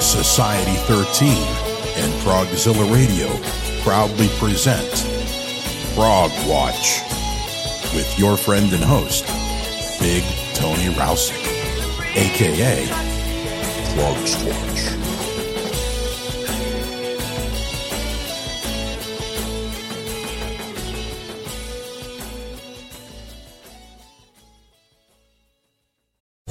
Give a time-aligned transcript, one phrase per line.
[0.00, 1.28] Society 13
[1.96, 3.28] and Progzilla Radio
[3.82, 4.88] proudly present
[5.94, 7.02] Prog Watch
[7.94, 9.26] with your friend and host,
[10.00, 10.22] Big
[10.54, 11.44] Tony Rousick,
[12.16, 12.86] aka
[13.94, 15.07] Prog Squatch.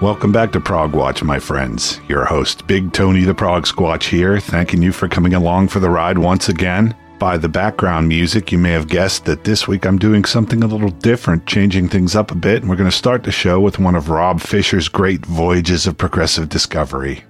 [0.00, 2.00] Welcome back to Prog Watch, my friends.
[2.08, 5.90] Your host, Big Tony the Prog Squatch here, thanking you for coming along for the
[5.90, 6.96] ride once again.
[7.18, 10.66] By the background music, you may have guessed that this week I'm doing something a
[10.66, 13.78] little different, changing things up a bit, and we're going to start the show with
[13.78, 17.22] one of Rob Fisher's great voyages of progressive discovery.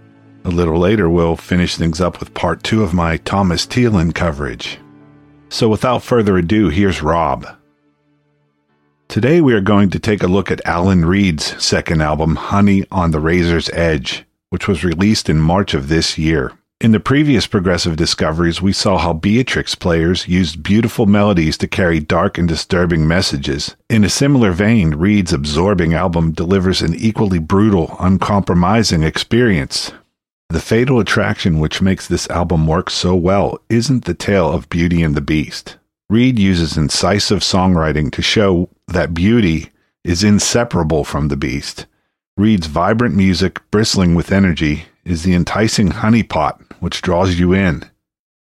[0.45, 4.79] A little later, we'll finish things up with part two of my Thomas Thielen coverage.
[5.49, 7.49] So without further ado, here's Rob.
[9.11, 13.11] Today we are going to take a look at Alan Reed's second album, Honey on
[13.11, 16.53] the Razor's Edge, which was released in March of this year.
[16.81, 21.99] In the previous progressive discoveries, we saw how Beatrix players used beautiful melodies to carry
[21.99, 23.75] dark and disturbing messages.
[23.89, 29.91] In a similar vein, Reed's absorbing album delivers an equally brutal, uncompromising experience.
[30.51, 35.03] The fatal attraction which makes this album work so well isn't the tale of Beauty
[35.03, 35.79] and the Beast.
[36.11, 39.71] Reed uses incisive songwriting to show that beauty
[40.03, 41.87] is inseparable from the beast.
[42.37, 47.89] Reed's vibrant music, bristling with energy, is the enticing honeypot which draws you in.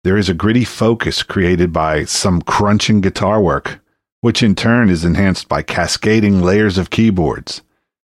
[0.03, 3.79] There is a gritty focus created by some crunching guitar work,
[4.21, 7.63] which in turn is enhanced by cascading layers of keyboards.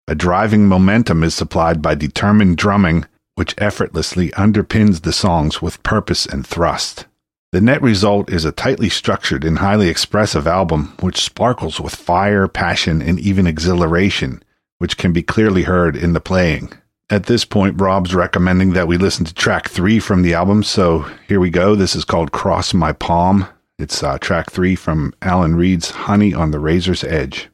[0.06, 6.24] A driving momentum is supplied by determined drumming, which effortlessly underpins the songs with purpose
[6.24, 7.06] and thrust.
[7.52, 12.46] The net result is a tightly structured and highly expressive album which sparkles with fire,
[12.46, 14.40] passion, and even exhilaration,
[14.78, 16.72] which can be clearly heard in the playing.
[17.10, 21.10] At this point, Rob's recommending that we listen to track three from the album, so
[21.26, 21.74] here we go.
[21.74, 23.48] This is called Cross My Palm.
[23.80, 27.48] It's uh, track three from Alan Reed's Honey on the Razor's Edge.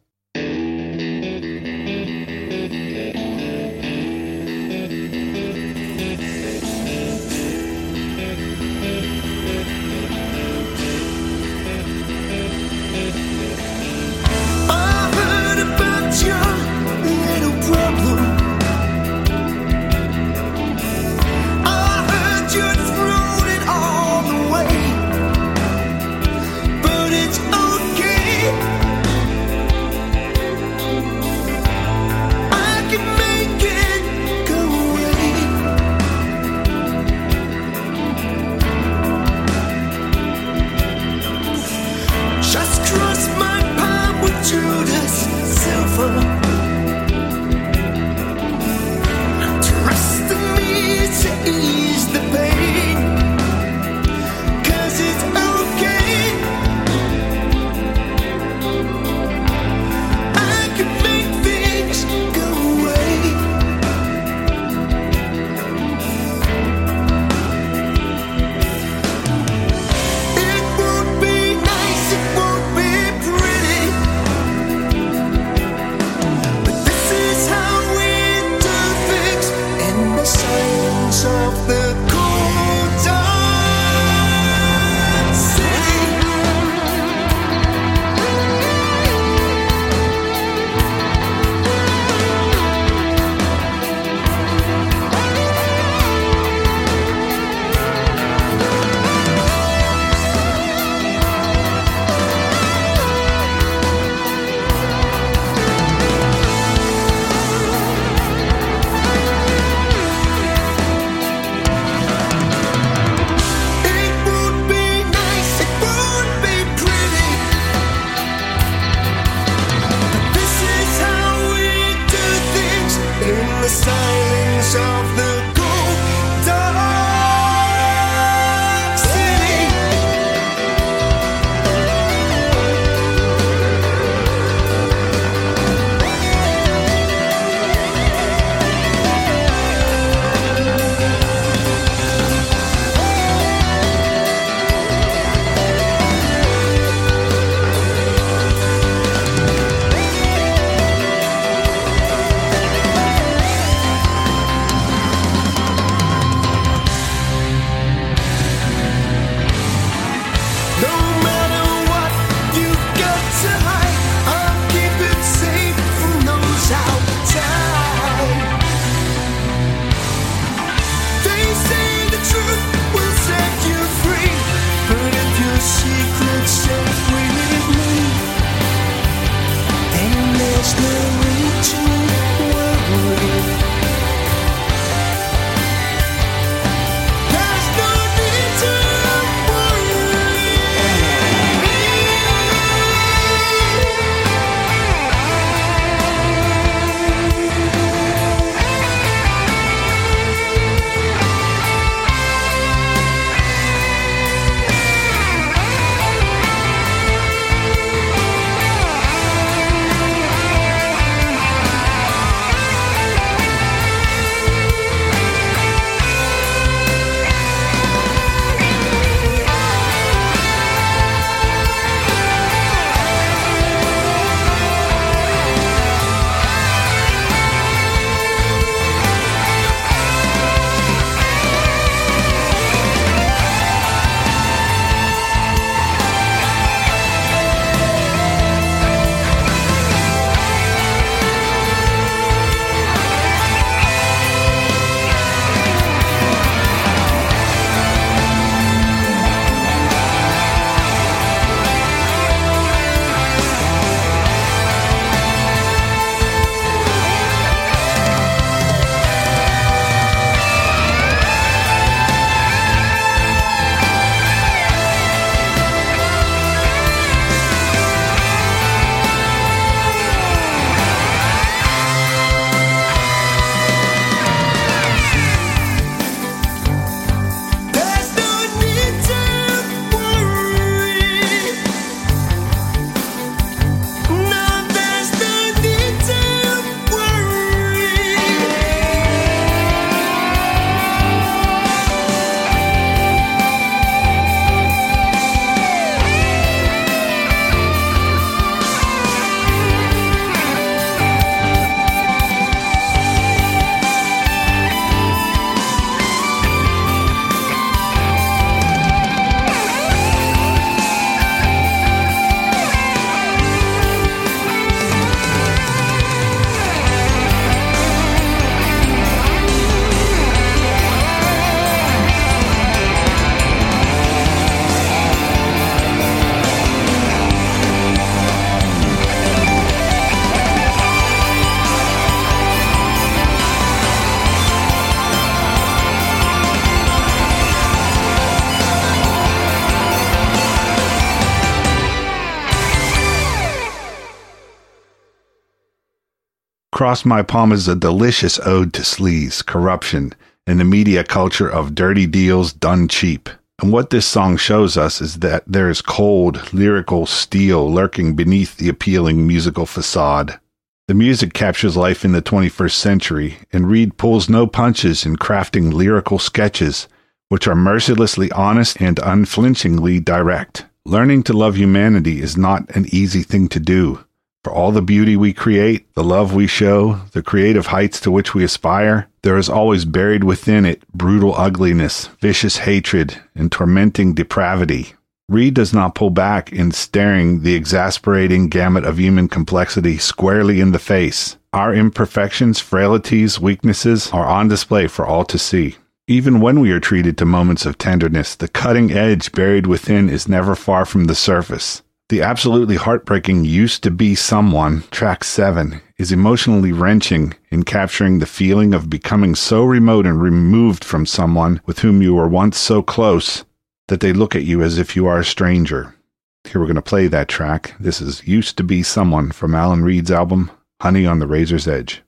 [346.86, 350.12] Cross My Palm is a delicious ode to sleaze, corruption,
[350.46, 353.28] and the media culture of dirty deals done cheap.
[353.60, 358.56] And what this song shows us is that there is cold, lyrical steel lurking beneath
[358.56, 360.38] the appealing musical facade.
[360.86, 365.72] The music captures life in the 21st century, and Reed pulls no punches in crafting
[365.72, 366.86] lyrical sketches,
[367.30, 370.66] which are mercilessly honest and unflinchingly direct.
[370.84, 374.05] Learning to love humanity is not an easy thing to do.
[374.46, 378.32] For all the beauty we create, the love we show, the creative heights to which
[378.32, 384.92] we aspire, there is always buried within it brutal ugliness, vicious hatred, and tormenting depravity.
[385.28, 390.70] Reed does not pull back in staring the exasperating gamut of human complexity squarely in
[390.70, 391.36] the face.
[391.52, 395.74] Our imperfections, frailties, weaknesses are on display for all to see.
[396.06, 400.28] Even when we are treated to moments of tenderness, the cutting edge buried within is
[400.28, 401.82] never far from the surface.
[402.08, 408.26] The absolutely heartbreaking Used to Be Someone, track 7, is emotionally wrenching in capturing the
[408.26, 412.80] feeling of becoming so remote and removed from someone with whom you were once so
[412.80, 413.44] close
[413.88, 415.96] that they look at you as if you are a stranger.
[416.44, 417.74] Here we're going to play that track.
[417.80, 422.04] This is Used to Be Someone from Alan Reed's album, Honey on the Razor's Edge.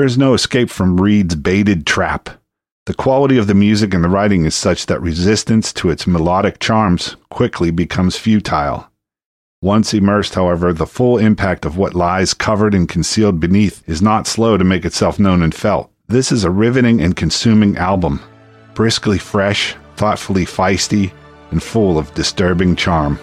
[0.00, 2.30] There is no escape from Reed's baited trap.
[2.86, 6.58] The quality of the music and the writing is such that resistance to its melodic
[6.58, 8.88] charms quickly becomes futile.
[9.60, 14.26] Once immersed, however, the full impact of what lies covered and concealed beneath is not
[14.26, 15.90] slow to make itself known and felt.
[16.08, 18.22] This is a riveting and consuming album,
[18.72, 21.12] briskly fresh, thoughtfully feisty,
[21.50, 23.18] and full of disturbing charm.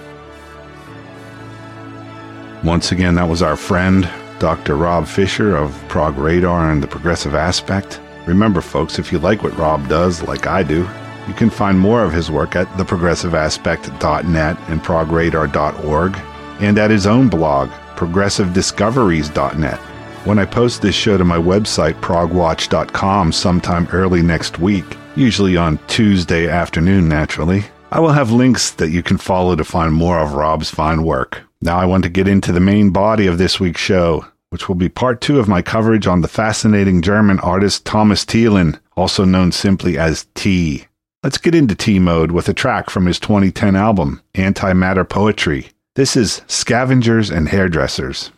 [2.63, 4.07] Once again, that was our friend,
[4.39, 4.75] Dr.
[4.75, 7.99] Rob Fisher of Prog Radar and the Progressive Aspect.
[8.25, 10.87] Remember, folks, if you like what Rob does, like I do,
[11.27, 16.17] you can find more of his work at theprogressiveaspect.net and progradar.org
[16.59, 19.79] and at his own blog, progressivediscoveries.net.
[20.25, 25.79] When I post this show to my website, progwatch.com, sometime early next week, usually on
[25.87, 30.33] Tuesday afternoon, naturally, I will have links that you can follow to find more of
[30.33, 31.46] Rob's fine work.
[31.61, 34.75] Now I want to get into the main body of this week's show, which will
[34.75, 39.51] be part two of my coverage on the fascinating German artist Thomas Thielen, also known
[39.51, 40.85] simply as T.
[41.23, 45.69] Let's get into T mode with a track from his 2010 album, Antimatter Poetry.
[45.95, 48.31] This is Scavengers and Hairdressers.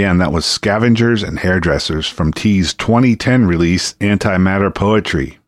[0.00, 5.38] Again, that was Scavengers and Hairdressers from T's 2010 release, Antimatter Poetry.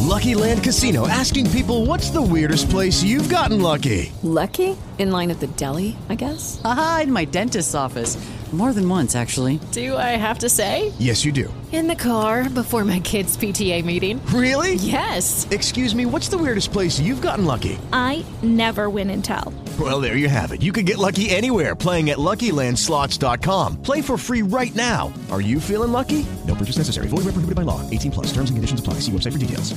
[0.00, 4.10] Lucky Land Casino asking people what's the weirdest place you've gotten lucky?
[4.24, 4.76] Lucky?
[4.98, 6.60] In line at the deli, I guess?
[6.64, 8.18] Aha, in my dentist's office.
[8.52, 9.60] More than once, actually.
[9.70, 10.92] Do I have to say?
[10.98, 11.52] Yes, you do.
[11.70, 14.24] In the car before my kids' PTA meeting.
[14.26, 14.74] Really?
[14.74, 15.48] Yes.
[15.50, 17.78] Excuse me, what's the weirdest place you've gotten lucky?
[17.92, 19.52] I never win and tell.
[19.80, 20.62] Well, there you have it.
[20.62, 23.82] You can get lucky anywhere playing at LuckyLandSlots.com.
[23.82, 25.12] Play for free right now.
[25.32, 26.24] Are you feeling lucky?
[26.46, 27.08] No purchase necessary.
[27.08, 27.80] Void where prohibited by law.
[27.90, 28.26] 18 plus.
[28.26, 28.94] Terms and conditions apply.
[29.00, 29.74] See website for details.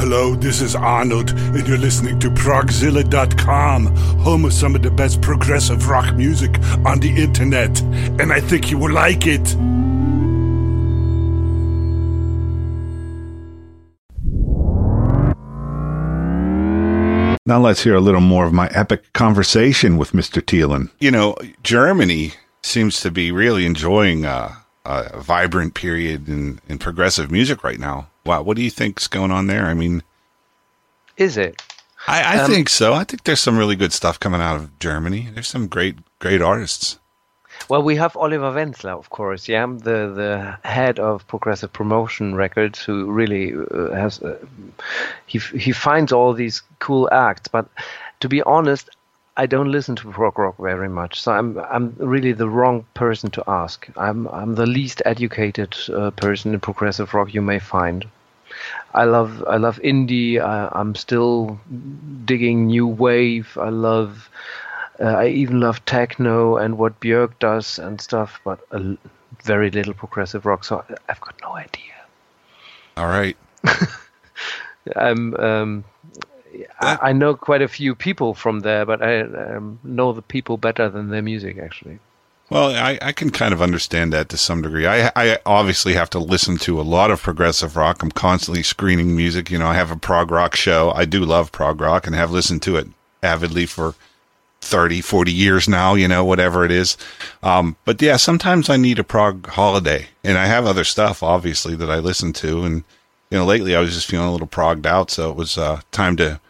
[0.00, 3.86] Hello, this is Arnold, and you're listening to Progzilla.com,
[4.20, 7.80] home of some of the best progressive rock music on the internet.
[8.18, 9.54] And I think you will like it.
[17.50, 20.40] Now let's hear a little more of my epic conversation with Mr.
[20.40, 20.88] Thielen.
[21.00, 21.34] You know,
[21.64, 27.80] Germany seems to be really enjoying uh, a vibrant period in, in progressive music right
[27.80, 28.08] now.
[28.24, 29.66] Wow, what do you think's going on there?
[29.66, 30.04] I mean,
[31.16, 31.60] Is it?
[32.06, 32.94] I, I Um, think so.
[32.94, 35.28] I think there's some really good stuff coming out of Germany.
[35.34, 36.99] There's some great, great artists.
[37.68, 42.80] Well, we have Oliver Wenzler, of course, yeah, the the head of Progressive Promotion Records,
[42.82, 44.36] who really uh, has uh,
[45.26, 47.48] he he finds all these cool acts.
[47.48, 47.66] But
[48.20, 48.90] to be honest,
[49.36, 53.30] I don't listen to prog rock very much, so I'm I'm really the wrong person
[53.30, 53.88] to ask.
[53.96, 58.04] I'm I'm the least educated uh, person in progressive rock you may find.
[58.94, 60.40] I love I love indie.
[60.40, 61.60] I, I'm still
[62.24, 63.56] digging new wave.
[63.60, 64.28] I love.
[65.00, 68.96] Uh, I even love techno and what Björk does and stuff, but a
[69.42, 70.64] very little progressive rock.
[70.64, 71.94] So I've got no idea.
[72.96, 73.36] All right.
[74.96, 75.34] I'm.
[75.36, 75.84] Um,
[76.80, 80.56] I, I know quite a few people from there, but I um, know the people
[80.56, 82.00] better than their music actually.
[82.50, 84.84] Well, I, I can kind of understand that to some degree.
[84.84, 88.02] I, I obviously have to listen to a lot of progressive rock.
[88.02, 89.52] I'm constantly screening music.
[89.52, 90.90] You know, I have a prog rock show.
[90.90, 92.88] I do love prog rock and have listened to it
[93.22, 93.94] avidly for
[94.60, 96.96] 30, 40 years now, you know, whatever it is.
[97.42, 101.74] Um, but yeah, sometimes I need a prog holiday and I have other stuff, obviously,
[101.76, 102.62] that I listen to.
[102.64, 102.84] And,
[103.30, 105.10] you know, lately I was just feeling a little progged out.
[105.10, 106.40] So it was, uh, time to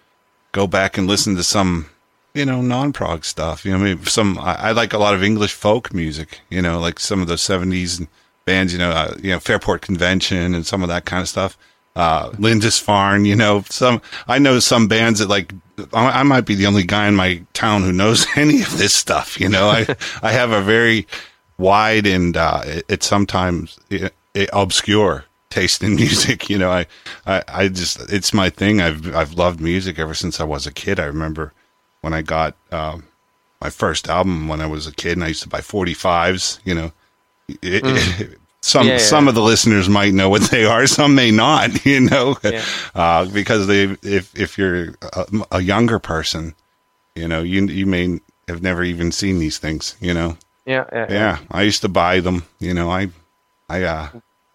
[0.53, 1.89] go back and listen to some,
[2.35, 3.65] you know, non-prog stuff.
[3.65, 6.63] You know, I mean, some, I, I like a lot of English folk music, you
[6.63, 8.01] know, like some of the seventies
[8.45, 11.57] bands, you know, uh, you know, Fairport Convention and some of that kind of stuff.
[11.97, 15.53] Uh, Lindisfarne, you know, some, I know some bands that like,
[15.93, 18.95] I, I might be the only guy in my town who knows any of this
[18.95, 19.41] stuff.
[19.41, 19.87] You know, I,
[20.23, 21.07] I have a very
[21.59, 26.49] wide and, uh, it, it's sometimes it, it obscure taste in music.
[26.49, 26.87] You know, I,
[27.27, 28.81] I, I just, it's my thing.
[28.81, 31.01] I've, I've loved music ever since I was a kid.
[31.01, 31.53] I remember
[32.03, 33.05] when I got, um,
[33.61, 36.75] my first album when I was a kid and I used to buy 45s, you
[36.75, 36.93] know,
[37.63, 38.37] it, Mm.
[38.63, 38.99] Some, Yeah, yeah.
[38.99, 40.87] some of the listeners might know what they are.
[40.99, 42.63] Some may not, you know, Yeah.
[42.95, 46.55] uh, because they, if, if you're a, a younger person,
[47.15, 50.37] you know, you, you may have never even seen these things, you know?
[50.67, 52.45] Yeah, yeah, I used to buy them.
[52.61, 53.09] You know, I,
[53.69, 54.09] I, uh,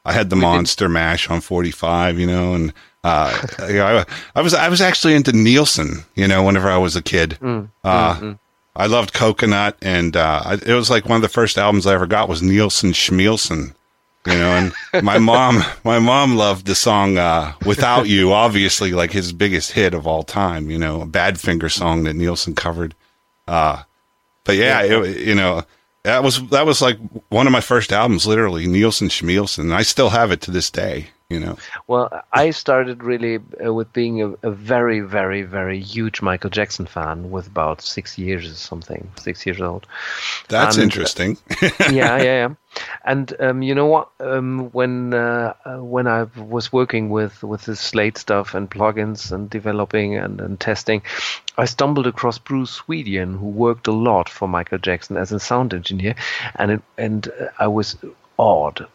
[0.05, 2.17] I had the Monster Mash on forty five.
[2.19, 3.35] You know, and uh,
[3.67, 6.05] you know, I, I was I was actually into Nilsson.
[6.15, 8.39] You know, whenever I was a kid, Mm, uh, mm, mm.
[8.77, 12.07] I loved Coconut, and uh, it was like one of the first albums I ever
[12.07, 13.73] got was Nilsson Schmilsson.
[14.25, 19.11] You know, and my mom, my mom loved the song uh, "Without You," obviously like
[19.11, 20.71] his biggest hit of all time.
[20.71, 22.95] You know, a Badfinger song that Nilsson covered.
[23.47, 23.83] Uh,
[24.43, 25.63] but yeah, it, you know,
[26.03, 26.97] that was that was like
[27.29, 29.73] one of my first albums, literally Nilsson Schmilsson.
[29.73, 31.09] I still have it to this day.
[31.31, 31.57] You know,
[31.87, 36.85] Well, I started really uh, with being a, a very, very, very huge Michael Jackson
[36.85, 39.87] fan with about six years or something, six years old.
[40.49, 41.37] that's And, uh, interesting.
[41.61, 42.49] yeah, yeah, yeah.
[43.05, 44.09] And um, you know what?
[44.19, 49.31] Um, when uh, uh, when I was working with with the Slate stuff and plugins
[49.31, 51.01] and developing and, and testing,
[51.57, 55.73] I stumbled across Bruce Swedien, who worked a lot for Michael Jackson as a sound
[55.73, 56.13] engineer,
[56.55, 57.97] and it, and uh, I was
[58.37, 58.85] awed uh,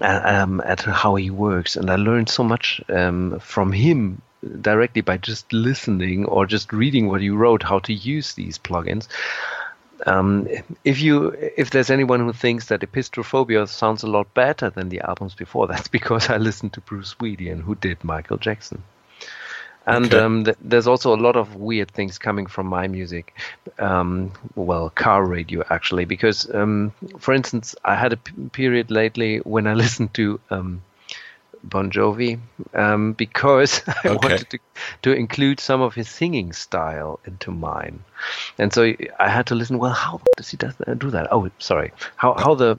[0.00, 4.22] um, at how he works, and I learned so much um, from him
[4.60, 9.08] directly by just listening or just reading what he wrote, how to use these plugins.
[10.06, 10.48] Um,
[10.84, 15.00] if you if there's anyone who thinks that Epistrophobia sounds a lot better than the
[15.00, 18.82] albums before, that's because I listened to Bruce Swedien, who did Michael Jackson.
[19.86, 20.14] And Okay.
[20.14, 23.34] um, th- there's also a lot of weird things coming from my music.
[23.78, 29.38] Um, well, car radio actually, because um, for instance, I had a p- period lately
[29.38, 30.82] when I listened to um,
[31.62, 32.38] Bon Jovi
[32.74, 34.18] um, because I Okay.
[34.22, 34.58] wanted to,
[35.02, 38.04] to include some of his singing style into mine,
[38.58, 38.82] and so
[39.18, 39.78] I had to listen.
[39.78, 41.28] Well, how does he does do that?
[41.32, 41.92] Oh, sorry.
[42.16, 42.78] How how the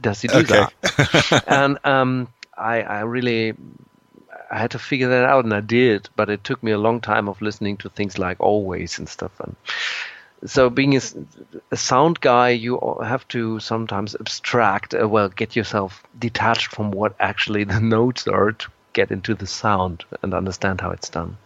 [0.00, 0.46] does he do Okay.
[0.46, 0.72] that?
[1.46, 3.54] and um, I I really
[4.50, 6.08] I had to figure that out, and I did.
[6.16, 9.38] But it took me a long time of listening to things like Always and stuff.
[9.40, 9.56] And
[10.44, 14.94] so, being a sound guy, you have to sometimes abstract.
[14.94, 19.46] Uh, well, get yourself detached from what actually the notes are to get into the
[19.46, 21.36] sound and understand how it's done.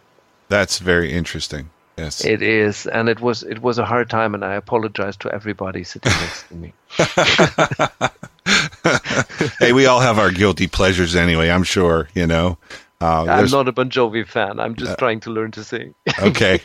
[0.49, 1.69] That's very interesting.
[1.97, 2.25] Yes.
[2.25, 5.83] It is, and it was it was a hard time, and I apologize to everybody
[5.83, 6.73] sitting next to me.
[9.59, 11.49] hey, we all have our guilty pleasures anyway.
[11.49, 12.09] I'm sure.
[12.15, 12.57] You know.
[13.01, 14.59] Uh, I'm not a Bon Jovi fan.
[14.59, 15.95] I'm just trying to learn to sing.
[16.19, 16.59] okay.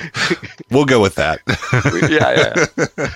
[0.70, 1.40] we'll go with that.
[2.10, 2.66] yeah,
[2.98, 3.06] yeah.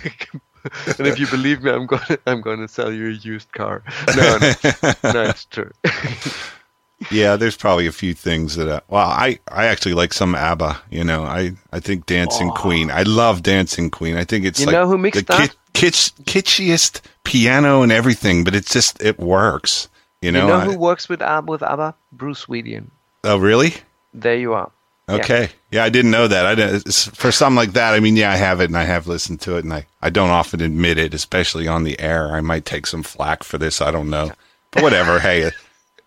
[0.99, 3.53] and if you believe me, I'm going to I'm going to sell you a used
[3.53, 3.83] car.
[4.17, 5.71] No, no, no it's true.
[7.11, 8.69] yeah, there's probably a few things that.
[8.69, 10.81] Uh, well, I I actually like some ABBA.
[10.91, 12.91] You know, I I think Dancing Queen.
[12.91, 14.17] I love Dancing Queen.
[14.17, 15.55] I think it's You like know who mixed the that?
[15.75, 19.89] kitsch, kitschiest piano and everything, but it's just it works.
[20.25, 20.43] You know.
[20.43, 21.51] you know I- who works with ABBA?
[21.51, 21.95] With ABBA?
[22.13, 22.87] Bruce Swedien.
[23.25, 23.75] oh, really?
[24.15, 24.71] There you are.
[25.07, 25.51] Okay.
[25.71, 25.85] Yeah.
[25.85, 26.47] I didn't know that.
[26.47, 27.93] I didn't, for something like that.
[27.93, 30.09] I mean, yeah, I have it and I have listened to it, and I I
[30.09, 32.35] don't often admit it, especially on the air.
[32.35, 33.83] I might take some flack for this.
[33.83, 34.31] I don't know.
[34.71, 35.19] But whatever.
[35.21, 35.55] hey, like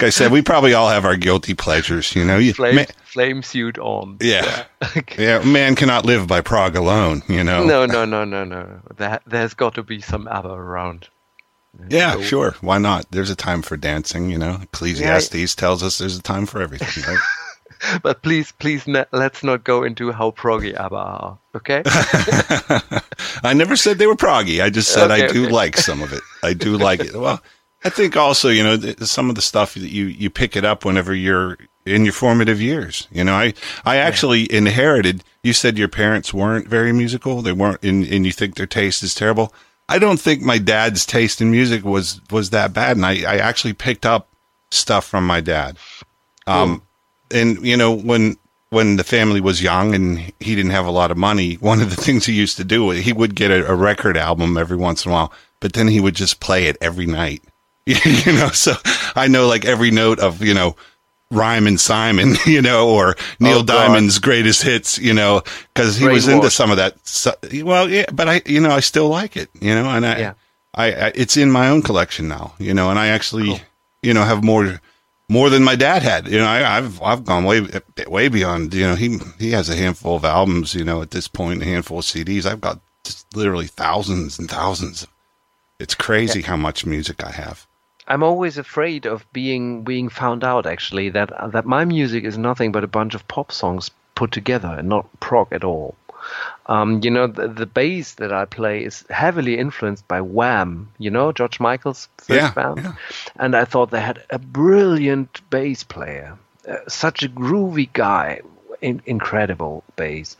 [0.01, 2.15] I said, we probably all have our guilty pleasures.
[2.15, 2.38] You know.
[2.39, 4.18] You, Flame, ma- flame suit on.
[4.20, 4.63] yeah.
[5.18, 5.43] yeah.
[5.43, 7.22] Man cannot live by prog alone.
[7.30, 7.63] You know.
[7.65, 8.80] No, no, no, no, no.
[8.95, 11.07] That there's got to be some ABBA around.
[11.89, 12.55] Yeah, So- sure.
[12.61, 13.05] Why not?
[13.11, 14.59] There's a time for dancing, you know.
[14.63, 17.19] Ecclesiastes tells us there's a time for everything, right?
[18.01, 21.38] But please, please, ne- let's not go into how proggy ABBA are.
[21.55, 21.84] Okay.
[23.43, 24.63] I never said they were proggy.
[24.63, 25.53] I just said I Okay, do okay.
[25.53, 26.21] like some of it.
[26.43, 27.13] I do like it.
[27.15, 27.39] Well,
[27.84, 30.65] I think also, you know, th- some of the stuff that you you pick it
[30.65, 33.07] up whenever you're in your formative years.
[33.11, 33.53] You know, I
[33.86, 35.23] I actually inherited.
[35.43, 37.43] You said your parents weren't very musical.
[37.43, 39.53] They weren't, and, and you think their taste is terrible.
[39.89, 43.38] I don't think my dad's taste in music was was that bad, and I I
[43.38, 44.27] actually picked up
[44.71, 45.77] stuff from my dad.
[46.45, 46.81] Um,
[47.31, 48.38] and you know when
[48.69, 51.89] when the family was young and he didn't have a lot of money, one of
[51.89, 55.05] the things he used to do he would get a, a record album every once
[55.05, 57.43] in a while, but then he would just play it every night.
[57.85, 58.73] you know, so
[59.15, 60.75] I know like every note of you know
[61.32, 65.41] Rhymin' Simon, you know, or Neil Oh, Diamond's greatest hits, you know,
[65.73, 66.95] because he was into some of that.
[67.05, 70.19] So, well, yeah, but I, you know, I still like it, you know, and I,
[70.19, 70.34] Yeah.
[70.73, 73.61] I, I, it's in my own collection now, you know, and I actually,
[74.01, 74.80] you know, have more,
[75.28, 76.28] more than my dad had.
[76.30, 77.67] You know, I, I've, I've gone way,
[78.07, 78.73] way beyond.
[78.73, 81.65] You know, he, he has a handful of albums, you know, at this point, a
[81.65, 82.45] handful of CDs.
[82.45, 85.07] I've got just literally thousands and thousands.
[85.80, 87.66] It's crazy how much music I have.
[88.08, 90.66] I'm always afraid of being being found out.
[90.66, 94.76] Actually, that that my music is nothing but a bunch of pop songs put together
[94.80, 95.95] and not prog at all.
[96.66, 100.89] Um, you know, the, the bass that I play is heavily influenced by Wham.
[100.97, 102.88] You know, George Michael's first Yeah, band,
[103.38, 106.38] and I thought they had a brilliant bass player,
[106.68, 108.41] uh, such a groovy guy,
[108.82, 110.36] in, incredible bass.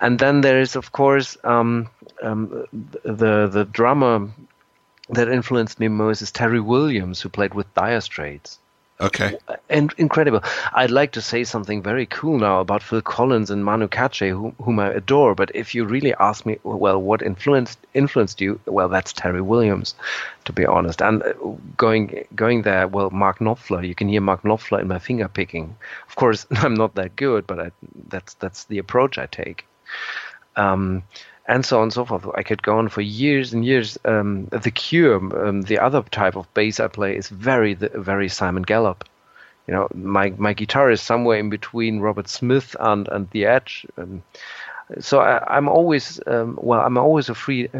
[0.00, 1.88] And then there is, of course, um,
[2.22, 2.66] um,
[3.04, 4.28] the the drummer
[5.12, 8.58] that influenced me most is Terry Williams, who played with Dire Straits.
[9.02, 9.36] Okay.
[9.68, 10.42] And incredible.
[10.72, 14.54] I'd like to say something very cool now about Phil Collins and Manu Katché, whom,
[14.62, 15.34] whom I adore.
[15.34, 18.60] But if you really ask me, well, what influenced influenced you?
[18.64, 19.96] Well, that's Terry Williams,
[20.44, 21.02] to be honest.
[21.02, 21.32] And uh,
[21.76, 23.86] going going there, well, Mark Knopfler.
[23.86, 25.74] You can hear Mark Knopfler in my finger picking.
[26.08, 27.70] Of course, I'm not that good, but I,
[28.08, 29.64] that's that's the approach I take.
[30.54, 31.02] Um,
[31.46, 32.26] and so on and so forth.
[32.34, 33.98] I could go on for years and years.
[34.04, 35.16] Um, the Cure,
[35.46, 39.04] um, the other type of bass I play, is very, very Simon Gallup.
[39.66, 43.86] You know, my my guitar is somewhere in between Robert Smith and and The Edge.
[43.96, 44.22] Um,
[45.00, 47.70] so I, I'm always, um, well, I'm always afraid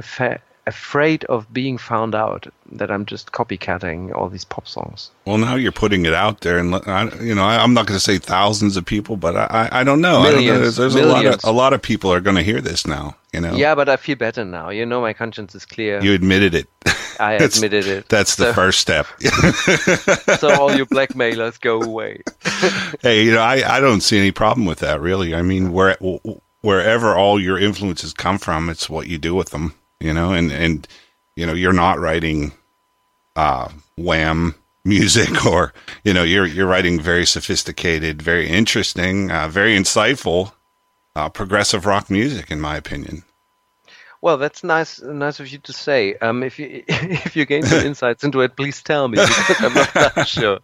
[0.67, 5.11] afraid of being found out that I'm just copycatting all these pop songs.
[5.27, 7.97] Well, now you're putting it out there, and I, you know, I, I'm not going
[7.97, 10.21] to say thousands of people, but I, I, don't know.
[10.21, 10.53] I don't know.
[10.53, 12.87] Millions, There's, there's a lot of a lot of people are going to hear this
[12.87, 13.17] now.
[13.33, 14.69] You know, Yeah, but I feel better now.
[14.69, 16.03] You know, my conscience is clear.
[16.03, 16.69] you admitted it.
[17.19, 18.09] I admitted it.
[18.09, 19.07] That's the So- first step.
[20.39, 22.23] so all you blackmailers go away.
[23.03, 25.35] hey, you know, I, I don't see any problem with that, really.
[25.35, 25.97] I mean, where
[26.61, 30.33] wherever all your influences come from, it's what you do with them, you know.
[30.33, 30.87] And and
[31.37, 32.53] you know, you're not writing
[33.37, 35.73] uh, wham music, or
[36.05, 40.53] you know, you're you're writing very sophisticated, very interesting, uh, very insightful,
[41.17, 43.25] uh, progressive rock music, in my opinion.
[44.23, 46.15] Well, that's nice, nice of you to say.
[46.15, 49.75] Um, if you if you gain some insights into it, please tell me because I'm
[49.75, 50.61] not that sure.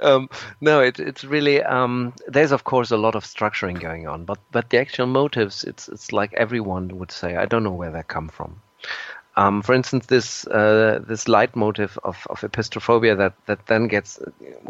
[0.00, 0.30] Um,
[0.62, 4.38] no, it, it's really um, there's of course a lot of structuring going on, but
[4.50, 7.36] but the actual motives, it's it's like everyone would say.
[7.36, 8.62] I don't know where they come from.
[9.36, 14.20] Um, for instance, this uh, this leitmotif of, of epistrophobia that, that then gets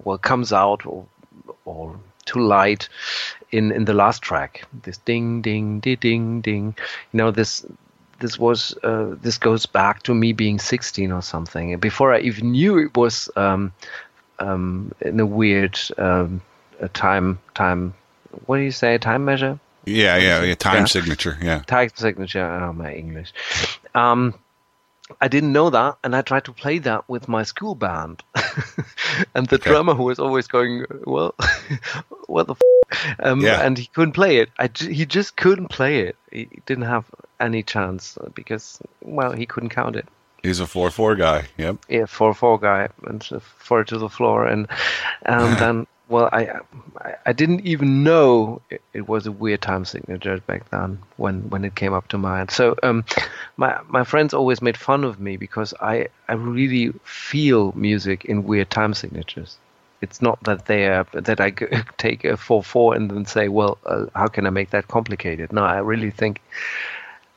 [0.05, 1.05] well comes out or
[1.65, 2.89] or to light
[3.51, 4.65] in in the last track.
[4.85, 6.77] This ding ding ding ding ding.
[7.13, 7.67] You know this
[8.21, 11.77] this was uh, this goes back to me being 16 or something.
[11.79, 13.73] Before I even knew it was um,
[14.39, 16.41] um, in a weird um,
[16.79, 17.95] a time time.
[18.47, 18.97] What do you say?
[18.99, 19.59] Time measure?
[19.85, 20.55] Yeah, yeah, yeah.
[20.55, 20.85] Time Yeah.
[20.87, 21.37] signature.
[21.43, 21.63] Yeah.
[21.67, 22.45] Time signature.
[22.45, 23.33] Oh, my English.
[23.95, 24.35] Um,
[25.21, 28.23] I didn't know that, and I tried to play that with my school band,
[29.35, 31.35] and the drummer who was always going, "Well,
[32.27, 33.17] what the." F-?
[33.21, 33.61] Um, Yeah.
[33.63, 34.51] And he couldn't play it.
[34.59, 36.17] I ju- he just couldn't play it.
[36.31, 37.05] He didn't have
[37.41, 40.07] any chance because, well, he couldn't count it.
[40.43, 41.45] He's a four four guy.
[41.57, 41.77] Yep.
[41.89, 44.67] Yeah, four four guy and uh, four to the floor, and
[45.25, 46.43] and then well, I
[47.27, 51.65] I- didn't even know it, it was a weird time signature back then when when
[51.65, 52.51] it came up to mind.
[52.51, 53.05] So um,
[53.57, 58.45] my my friends always made fun of me because I I really feel music in
[58.45, 59.57] weird time signatures.
[60.03, 61.51] It's not that they are that I
[61.99, 65.53] take a four four and then say, well, uh, how can I make that complicated?
[65.53, 66.41] No, I really think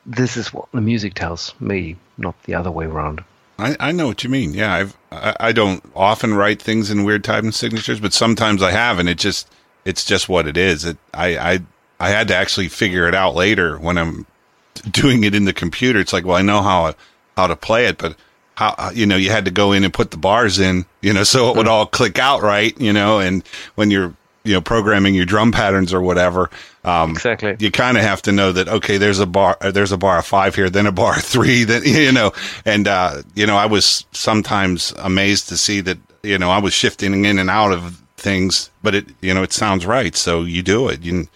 [0.06, 3.24] this is what the music tells me, not the other way around.
[3.58, 4.52] I, I know what you mean.
[4.54, 8.70] Yeah, I've I, I don't often write things in weird time signatures, but sometimes I
[8.70, 9.48] have, and it just
[9.84, 10.84] it's just what it is.
[10.84, 11.60] It I I
[11.98, 14.26] I had to actually figure it out later when I'm
[14.90, 16.00] doing it in the computer.
[16.00, 16.94] It's like, well, I know how
[17.36, 18.16] how to play it, but
[18.56, 21.12] how uh, you know you had to go in and put the bars in, you
[21.12, 23.42] know, so it would all click out right, you know, and
[23.74, 24.14] when you're
[24.46, 26.50] you know programming your drum patterns or whatever
[26.84, 27.56] um exactly.
[27.58, 30.18] you kind of have to know that okay there's a bar uh, there's a bar
[30.18, 32.32] of five here then a bar of three then you know.
[32.64, 36.72] And uh you know i was sometimes amazed to see that you know i was
[36.72, 40.62] shifting in and out of things but it you know it sounds right so you
[40.62, 41.02] do it.
[41.02, 41.28] You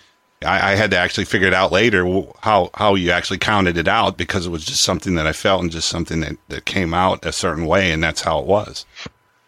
[0.45, 2.07] I, I had to actually figure it out later
[2.41, 5.63] how how you actually counted it out because it was just something that I felt
[5.63, 8.87] and just something that, that came out a certain way and that's how it was.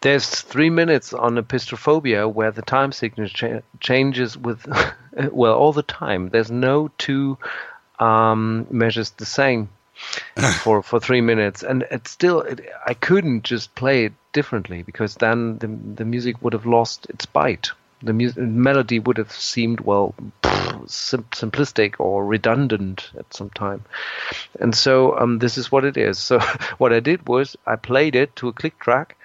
[0.03, 4.67] There's three minutes on Epistrophobia where the time signature cha- changes with,
[5.31, 6.27] well, all the time.
[6.27, 7.37] There's no two
[7.99, 9.69] um, measures the same
[10.63, 15.15] for for three minutes, and it's still it, I couldn't just play it differently because
[15.15, 17.71] then the the music would have lost its bite.
[18.01, 20.13] The mu- melody would have seemed well
[20.87, 23.85] sim- simplistic or redundant at some time,
[24.59, 26.19] and so um, this is what it is.
[26.19, 26.39] So
[26.77, 29.15] what I did was I played it to a click track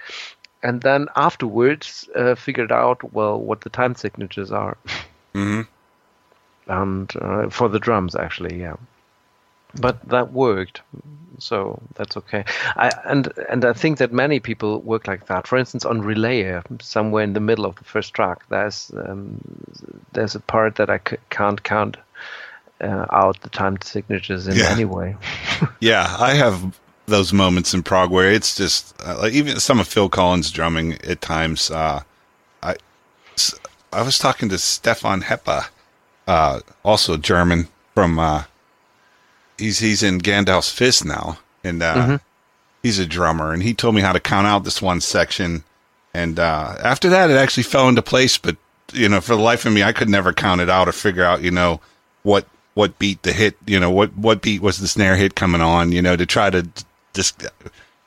[0.63, 4.77] and then afterwards uh, figured out well what the time signatures are.
[5.35, 5.63] Mm-hmm.
[6.67, 8.77] and uh, for the drums actually yeah.
[9.81, 10.81] But that worked.
[11.39, 12.45] So that's okay.
[12.77, 15.47] I, and and I think that many people work like that.
[15.47, 19.39] For instance on Relayer somewhere in the middle of the first track there's um,
[20.13, 21.97] there's a part that I c- can't count
[22.81, 24.71] uh, out the time signatures in Yeah.
[24.73, 25.17] any way.
[25.81, 26.63] Yeah, I have
[27.09, 30.95] those moments in prog where it's just uh, like even some of Phil Collins' drumming
[31.05, 31.71] at times.
[31.71, 32.03] Uh,
[32.63, 32.77] I
[33.93, 35.69] I was talking to Stefan Heppa,
[36.27, 38.19] uh, also German from.
[38.19, 38.45] Uh,
[39.57, 42.21] he's he's in Gandalf's Fist now, and uh, Mhm.
[42.83, 45.65] he's a drummer, and he told me how to count out this one section,
[46.15, 48.39] and uh, after that, it actually fell into place.
[48.39, 48.57] But
[48.93, 51.25] you know, for the life of me, I could never count it out or figure
[51.25, 51.81] out, you know,
[52.23, 55.61] what what beat the hit, you know, what what beat was the snare hit coming
[55.61, 56.67] on, you know, to try to
[57.19, 57.47] just.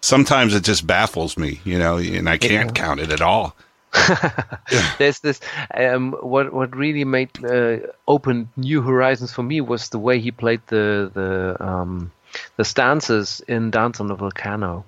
[0.04, 2.84] Sometimes it just baffles me, you know, and I can't Yeah.
[2.86, 3.54] count it at all.
[4.98, 5.40] there's this
[5.76, 10.32] um, what what really made uh, opened new horizons for me was the way he
[10.32, 12.12] played the the um,
[12.58, 14.84] the stances in Dance on the Volcano.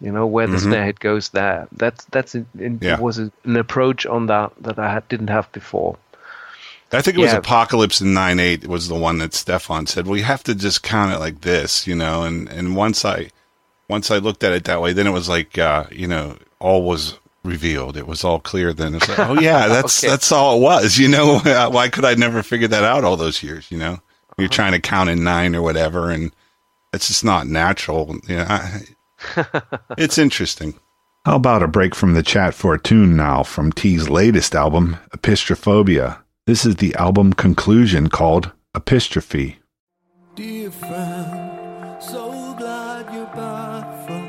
[0.00, 0.62] You know where the Mhm.
[0.62, 1.68] snare head goes there.
[1.72, 2.98] That's that's in, in, Yeah.
[3.00, 5.96] was a, an approach on that that I had, didn't have before.
[6.92, 7.38] I think it was Yeah.
[7.38, 10.06] Apocalypse in nine eight was the one that Stefan said.
[10.06, 12.24] Well, you have to just count it like this, you know.
[12.24, 13.30] And and once I
[13.90, 16.84] once I looked at it that way, then it was like uh, you know all
[16.84, 17.96] was revealed.
[17.96, 18.72] It was all clear.
[18.72, 20.10] Then it's like, oh yeah, that's Okay.
[20.10, 20.96] that's all it was.
[20.98, 21.38] You know,
[21.70, 23.70] why could I never figure that out all those years?
[23.70, 23.98] You know,
[24.38, 26.32] you're trying to count in nine or whatever, and
[26.94, 28.16] it's just not natural.
[28.28, 28.82] You know, I,
[29.98, 30.74] it's interesting.
[31.26, 34.96] How about a break from the chat for a tune now from T's latest album,
[35.14, 36.18] Epistrophobia?
[36.46, 39.56] This is the album conclusion called Epistrophe.
[40.34, 42.30] Dear friend, so
[43.02, 44.19] glad you're back from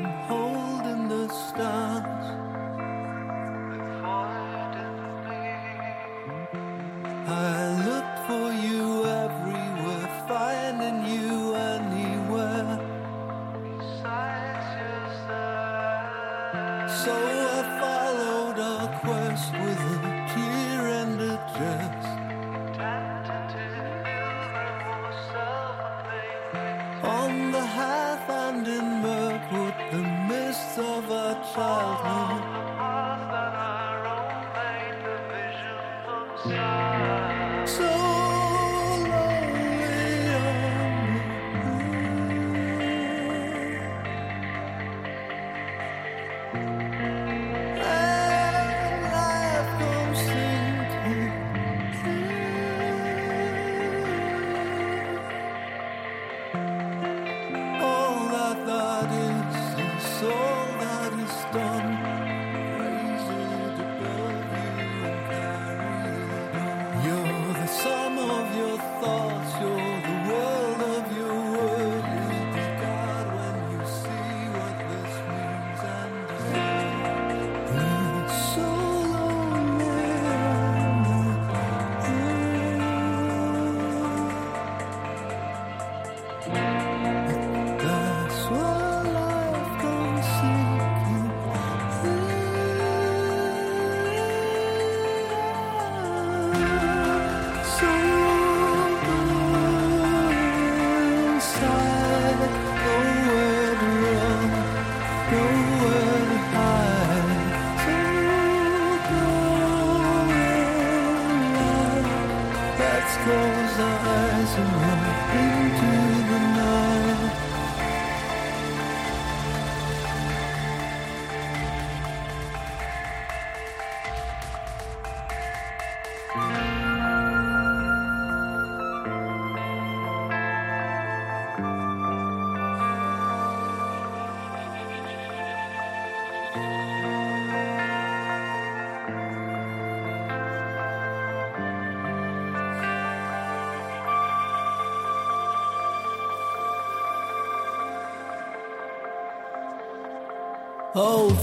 [150.94, 151.41] Old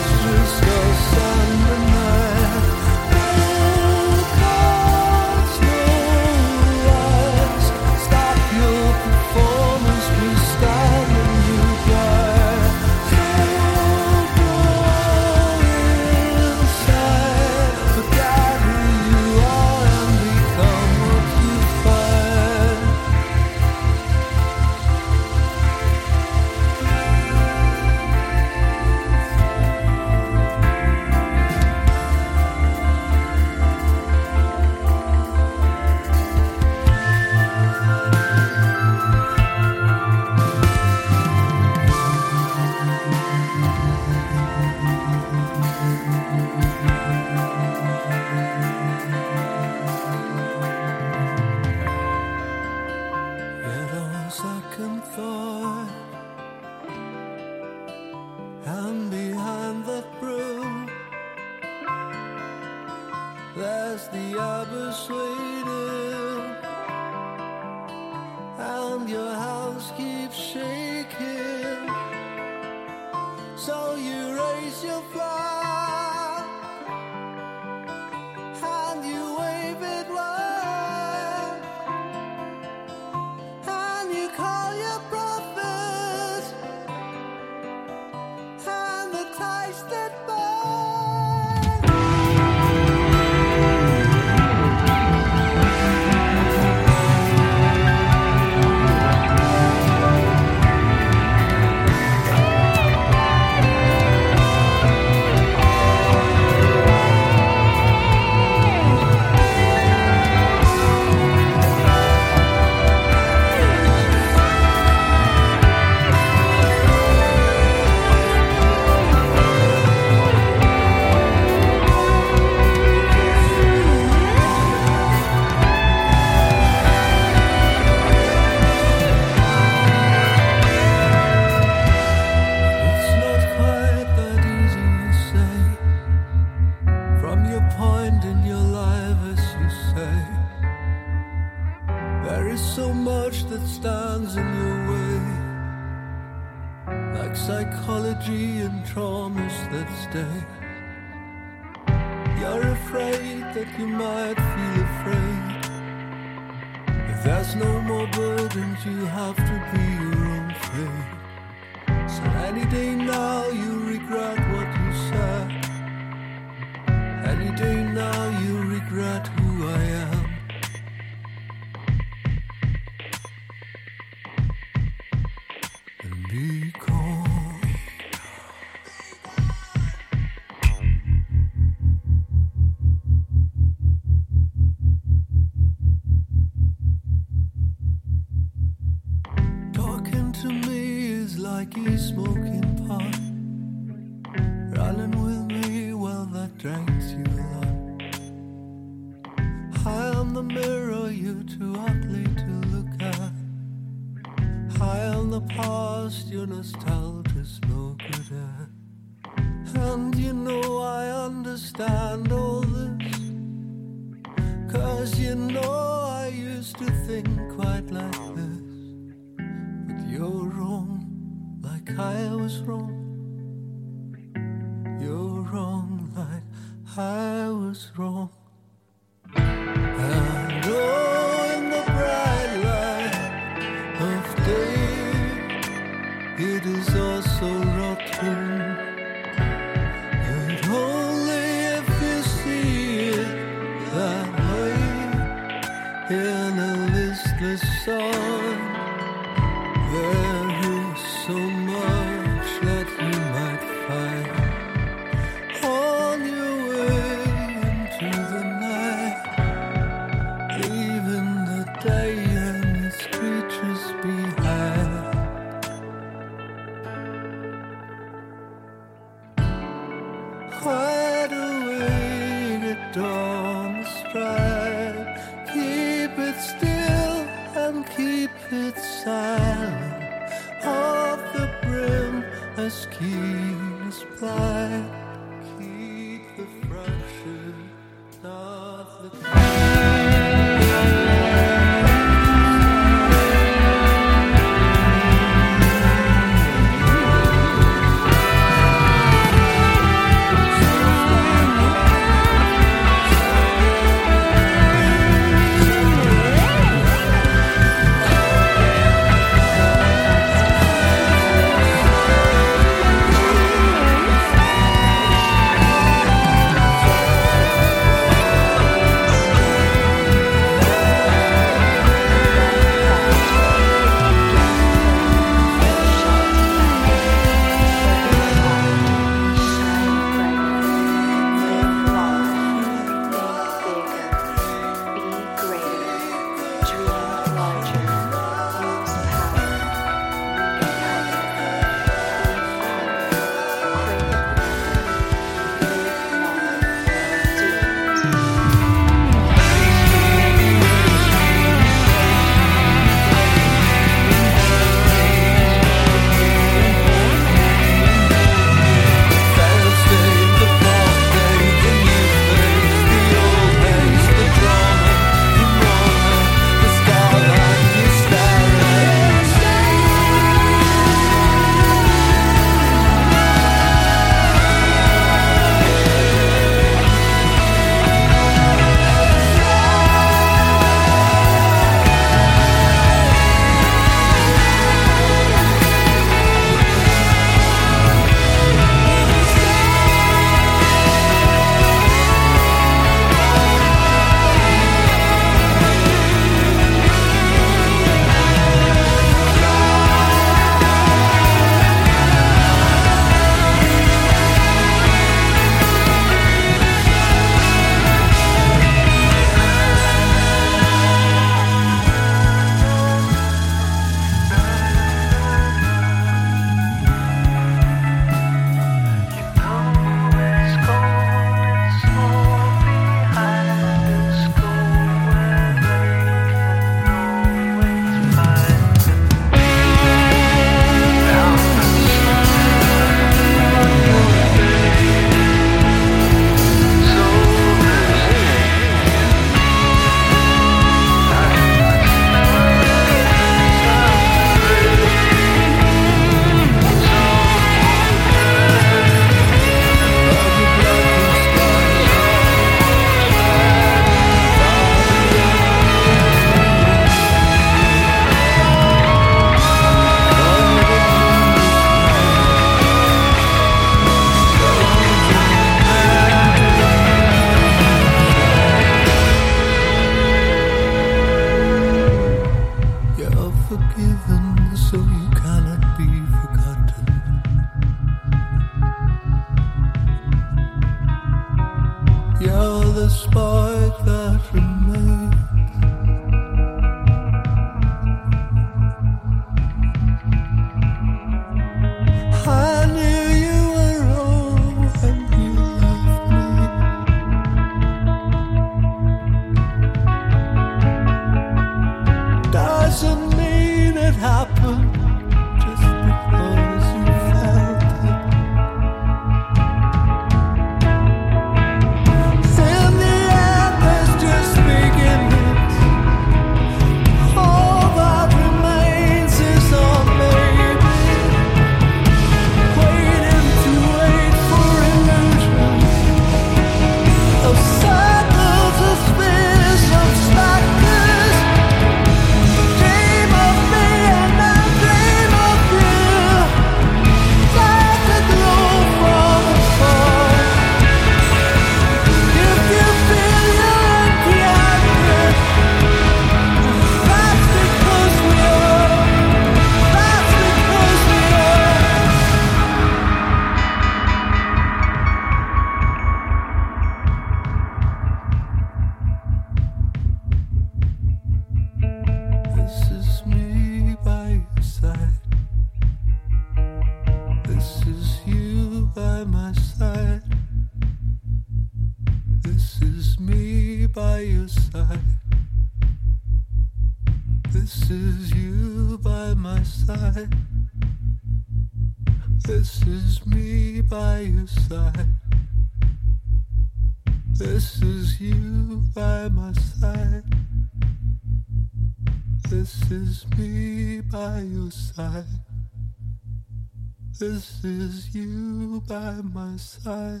[596.98, 600.00] This is you by my side.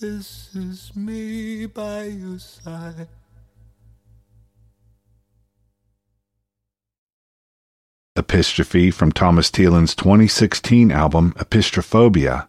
[0.00, 3.08] This is me by your side.
[8.16, 12.48] Epistrophe from Thomas Thielen's 2016 album Epistrophobia.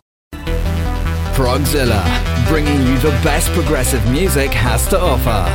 [1.33, 2.01] Progzilla,
[2.47, 5.47] bringing you the best progressive music has to offer.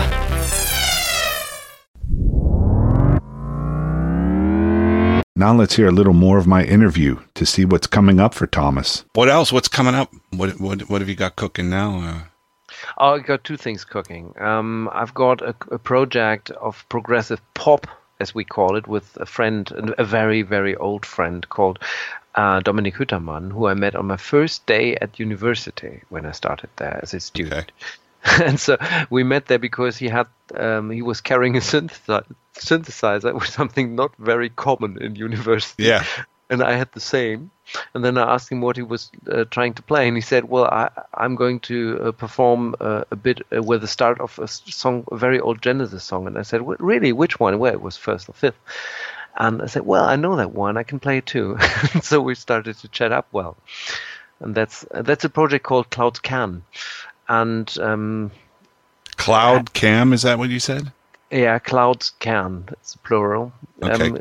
[5.39, 8.47] Now let's hear a little more of my interview to see what's coming up for
[8.47, 9.05] Thomas.
[9.13, 9.53] What else?
[9.53, 10.11] What's coming up?
[10.31, 12.01] What what what have you got cooking now?
[12.01, 12.21] Uh,
[12.99, 14.35] Oh, I got two things cooking.
[14.39, 17.87] Um, I've got a, a project of progressive pop,
[18.21, 21.79] as we call it, with a friend, a very, very old friend called
[22.37, 26.71] uh, Dominik Hüttermann, who I met on my first day at university when I started
[26.77, 27.73] there as a student.
[28.43, 28.77] and so
[29.11, 32.25] we met there because he had um, he was carrying a synthesizer,
[32.55, 35.85] synthesizer, which is something not very common in university.
[35.85, 36.05] Yeah.
[36.49, 37.51] And I had the same.
[37.93, 40.45] And then I asked him what he was uh, trying to play, and he said,
[40.49, 44.39] "Well, I, I'm going to uh, perform uh, a bit uh, with the start of
[44.39, 47.13] a song, a very old Genesis song." And I said, "Really?
[47.13, 47.59] Which one?
[47.59, 48.61] Where it was Firth of Fifth?
[49.37, 50.77] And I said, "Well, I know that one.
[50.77, 51.59] I can play it too."
[52.03, 53.57] so we started to chat up well,
[54.41, 56.63] and that's that's a project called Cloud Can,
[57.29, 58.31] and um,
[59.17, 60.93] Cloud Cam, is that what you said?
[61.31, 62.69] yeah, Clouds Can.
[62.73, 63.53] It's plural.
[63.83, 64.09] Okay.
[64.11, 64.19] Um,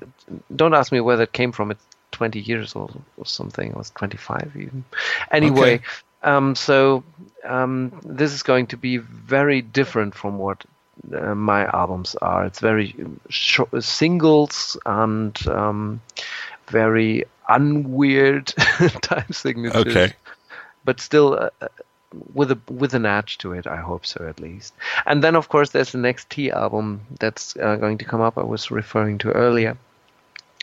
[0.55, 1.72] don't ask me where that came from.
[1.72, 3.70] It's 20 years or, or something.
[3.72, 4.84] It was 25 even.
[5.32, 5.84] Anyway, Okay.
[6.24, 7.03] um, so
[7.43, 10.66] um, this is going to be very different from what
[11.14, 12.46] uh, my albums are.
[12.46, 12.96] It's very
[13.30, 16.02] short, singles and um,
[16.68, 18.46] very unweird
[19.02, 19.88] time signatures.
[19.88, 20.14] Okay.
[20.84, 21.68] But still, uh, uh,
[22.34, 23.68] with a with an edge to it.
[23.68, 24.74] I hope so, at least.
[25.06, 28.38] And then, of course, there's the next T album that's uh, going to come up.
[28.38, 29.78] I was referring to earlier,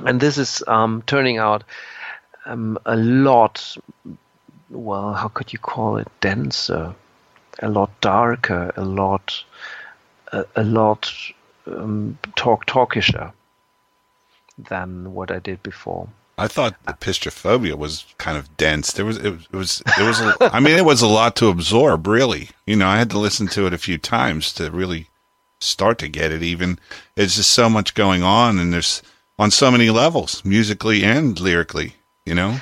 [0.05, 1.65] and this is um, turning out
[2.47, 3.77] um, a lot.
[4.71, 6.09] Well, how could you call it?
[6.21, 6.95] Denser,
[7.61, 9.45] a lot darker, a lot,
[10.33, 11.11] a, lot
[11.67, 13.33] um, talk talkisher
[14.59, 16.09] than what I did before.
[16.39, 18.93] I thought Epistrophobia was kind of dense.
[18.93, 21.37] There was it, was- it was it was a, I mean it was a lot
[21.37, 22.49] to absorb, really.
[22.67, 25.09] You know, I had to listen to it a few times to really
[25.61, 26.79] start to get it even.
[27.17, 29.03] It's just so much going on and there's
[29.39, 32.61] on so many levels, musically and lyrically, you know?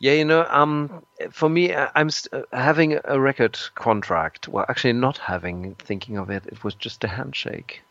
[0.00, 4.46] Yeah, you know, um, for me, I- I'm st- uh, having a record contract.
[4.48, 5.74] Well, actually, not having.
[5.76, 7.82] Thinking of it, it was just a handshake.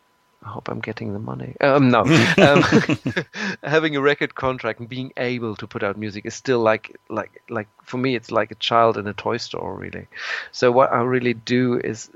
[0.45, 1.55] I hope I'm getting the money.
[1.59, 2.01] Um, no,
[2.37, 2.63] um,
[3.63, 7.41] having a record contract and being able to put out music is still like, like,
[7.49, 10.07] like for me, it's like a child in a toy store, really.
[10.51, 12.09] So what I really do is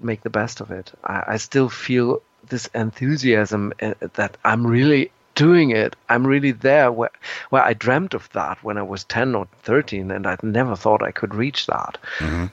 [0.00, 0.92] make the best of it.
[1.04, 5.94] I, I still feel this enthusiasm uh, that I'm really doing it.
[6.08, 7.12] I'm really there where,
[7.50, 11.00] where I dreamt of that when I was 10 or 13 and I never thought
[11.00, 11.96] I could reach that.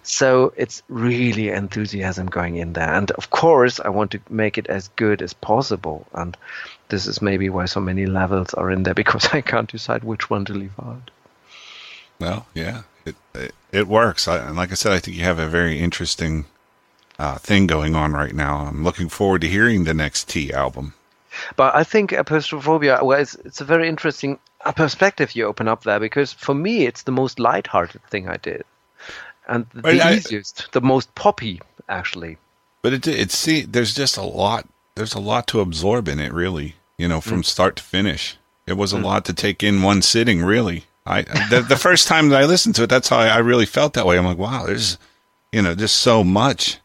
[0.04, 2.94] So it's really enthusiasm going in there.
[2.94, 6.06] And of course, I want to make it as good as possible.
[6.14, 6.38] And
[6.90, 10.30] this is maybe why so many levels are in there because I can't decide which
[10.30, 11.10] one to leave out.
[12.20, 14.28] Well, yeah, it it, it works.
[14.28, 16.46] I, and like I said, I think you have a very interesting
[17.18, 18.68] uh, thing going on right now.
[18.68, 20.94] I'm looking forward to hearing the next T album.
[21.56, 24.40] But I think epistrophobia, well, it's, it's a very interesting
[24.76, 28.64] perspective you open up there because for me, it's the most light-hearted thing I did.
[29.48, 32.38] And the Well, I- easiest, the most poppy, actually.
[32.82, 36.32] But it it see there's just a lot there's a lot to absorb in it
[36.32, 37.46] really, you know, from mm.
[37.46, 38.38] start to finish.
[38.68, 39.04] It was a mm.
[39.04, 40.86] lot to take in one sitting really.
[41.06, 43.66] I the, the first time that I listened to it, that's how I, I really
[43.66, 44.18] felt that way.
[44.18, 45.00] I'm like, wow, there's
[45.52, 46.80] you know, just so much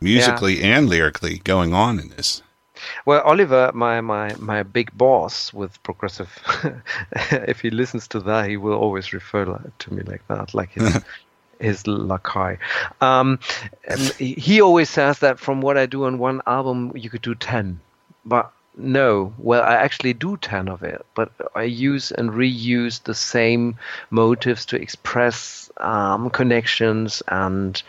[0.00, 2.42] musically and lyrically going on in this.
[3.04, 6.30] Well, Oliver, my, my, my big boss with progressive,
[7.12, 9.44] if he listens to that, he will always refer
[9.78, 11.02] to me like that, like his,
[11.60, 12.58] his lakai.
[13.00, 13.38] Um,
[14.18, 17.34] he he always says that from what I do on one album, you could do
[17.34, 17.80] 10.
[18.24, 23.14] But no, well, I actually do 10 of it, but I use and reuse the
[23.14, 23.76] same
[24.10, 27.82] motives to express um, connections and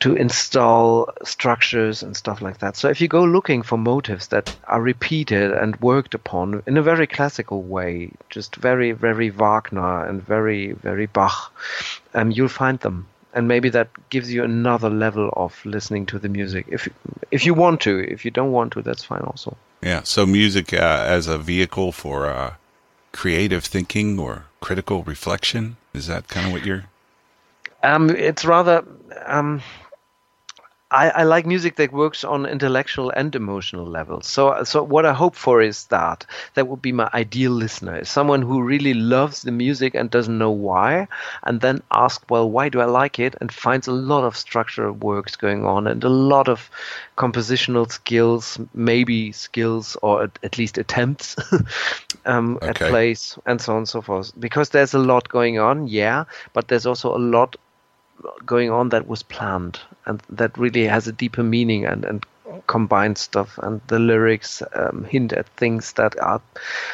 [0.00, 2.76] to install structures and stuff like that.
[2.76, 6.82] So if you go looking for motives that are repeated and worked upon in a
[6.82, 11.52] very classical way, just very, very Wagner and very, very Bach,
[12.14, 13.06] um, you'll find them.
[13.32, 16.66] And maybe that gives you another level of listening to the music.
[16.68, 16.88] If
[17.32, 19.56] if you want to, if you don't want to, that's fine also.
[19.82, 20.02] Yeah.
[20.04, 22.54] So music uh, as a vehicle for uh,
[23.10, 26.84] creative thinking or critical reflection is that kind of what you're?
[27.82, 28.84] Um, it's rather.
[29.26, 29.62] Um,
[30.94, 34.28] I, I like music that works on intellectual and emotional levels.
[34.28, 38.08] So, so what I hope for is that that would be my ideal listener, is
[38.08, 41.08] someone who really loves the music and doesn't know why,
[41.42, 44.92] and then ask, well, why do I like it, and finds a lot of structural
[44.92, 46.70] works going on and a lot of
[47.18, 51.36] compositional skills, maybe skills or at, at least attempts
[52.26, 52.84] um, at Okay.
[52.84, 54.32] plays and so on and so forth.
[54.38, 57.56] Because there's a lot going on, yeah, but there's also a lot
[58.44, 62.24] going on that was planned and that really has a deeper meaning and, and
[62.66, 66.40] combines stuff and the lyrics um, hint at things that are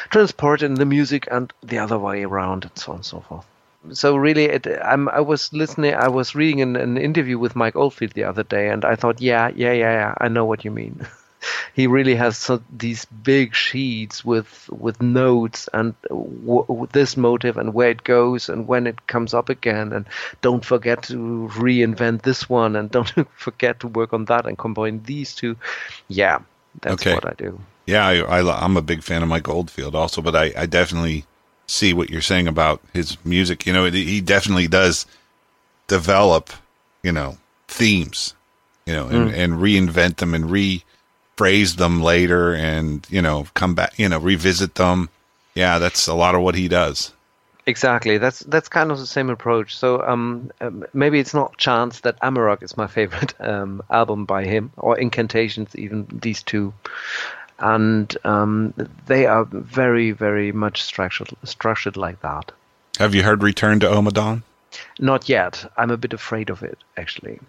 [0.09, 3.45] transported in the music and the other way around and so on and so forth.
[3.93, 7.75] So really it, I'm, i was listening i was reading an, an interview with mike
[7.75, 10.69] oldfield the other day and i thought yeah yeah yeah yeah i know what you
[10.69, 11.07] mean
[11.73, 17.57] he really has so, these big sheets with with notes and w- w- this motive
[17.57, 20.05] and where it goes and when it comes up again and
[20.41, 25.01] don't forget to reinvent this one and don't forget to work on that and combine
[25.03, 25.55] these two
[26.09, 26.39] yeah
[26.81, 27.13] that's Okay.
[27.13, 30.35] what i do Yeah, I, I, I'm a big fan of Mike Oldfield also, but
[30.35, 31.25] I, I definitely
[31.67, 33.65] see what you're saying about his music.
[33.65, 35.05] You know, he definitely does
[35.87, 36.51] develop,
[37.03, 37.37] you know,
[37.67, 38.35] themes,
[38.85, 39.33] you know, and, Mm.
[39.33, 40.45] and reinvent them and
[41.41, 45.09] rephrase them later and, you know, come back, you know, revisit them.
[45.55, 47.11] Yeah, that's a lot of what he does.
[47.67, 48.17] Exactly.
[48.17, 49.77] That's that's kind of the same approach.
[49.77, 54.45] So um, um, maybe it's not chance that Amarok is my favorite um, album by
[54.45, 56.73] him, or Incantations, even these two,
[57.59, 58.73] and um,
[59.05, 62.51] they are very very much structured structured like that.
[62.97, 64.41] Have you heard Return to Ommadawn?
[64.99, 65.71] Not yet.
[65.77, 67.39] I'm a bit afraid of it actually.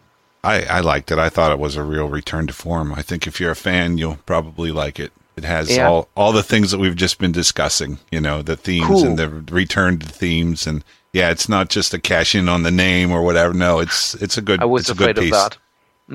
[0.45, 1.19] I, I liked it.
[1.19, 2.93] I thought it was a real return to form.
[2.93, 5.13] I think if you're a fan, you'll probably like it.
[5.37, 5.89] It has Yeah.
[5.89, 7.99] all all the things that we've just been discussing.
[8.11, 9.07] You know, the themes Cool.
[9.07, 12.71] and the return to themes, and yeah, it's not just a cash in on the
[12.71, 13.55] name or whatever.
[13.55, 14.61] No, it's it's a good.
[14.61, 15.33] I was it's a good afraid of piece.
[15.33, 15.57] that.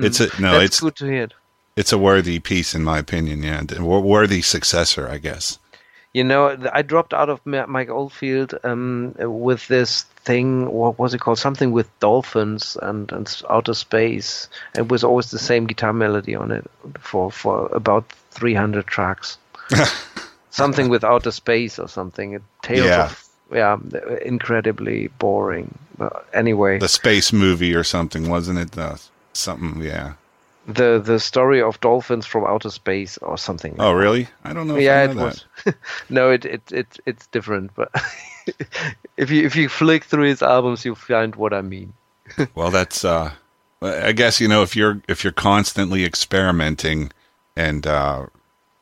[0.06, 0.38] It's Mm.
[0.38, 0.60] a no.
[0.60, 1.28] It's good to hear.
[1.76, 3.42] it's a worthy piece in my opinion.
[3.42, 5.58] Yeah, a worthy successor, I guess.
[6.14, 10.70] You know, I dropped out of Mike Oldfield um, with this thing.
[10.70, 11.38] What was it called?
[11.38, 14.48] Something with dolphins and, and outer space.
[14.76, 16.64] It was always the same guitar melody on it
[16.98, 19.36] for, for about 300 tracks.
[20.50, 22.40] something with outer space or something.
[22.62, 23.04] Tales Yeah.
[23.04, 23.78] of yeah,
[24.24, 25.78] incredibly boring.
[25.96, 28.76] But anyway, The space movie or something, wasn't it?
[28.78, 28.96] Uh,
[29.32, 30.14] something, yeah.
[30.68, 33.74] The the story of dolphins from outer space or something.
[33.78, 34.28] Oh, really?
[34.44, 34.76] I don't know.
[34.76, 35.44] If yeah, I it know was.
[36.10, 37.90] no, it, it it it's different, but
[39.16, 41.94] if you if you flick through his albums, you'll find what I mean.
[42.54, 43.32] well, that's uh,
[43.80, 47.12] I guess you know if you're if you're constantly experimenting
[47.56, 48.26] and uh,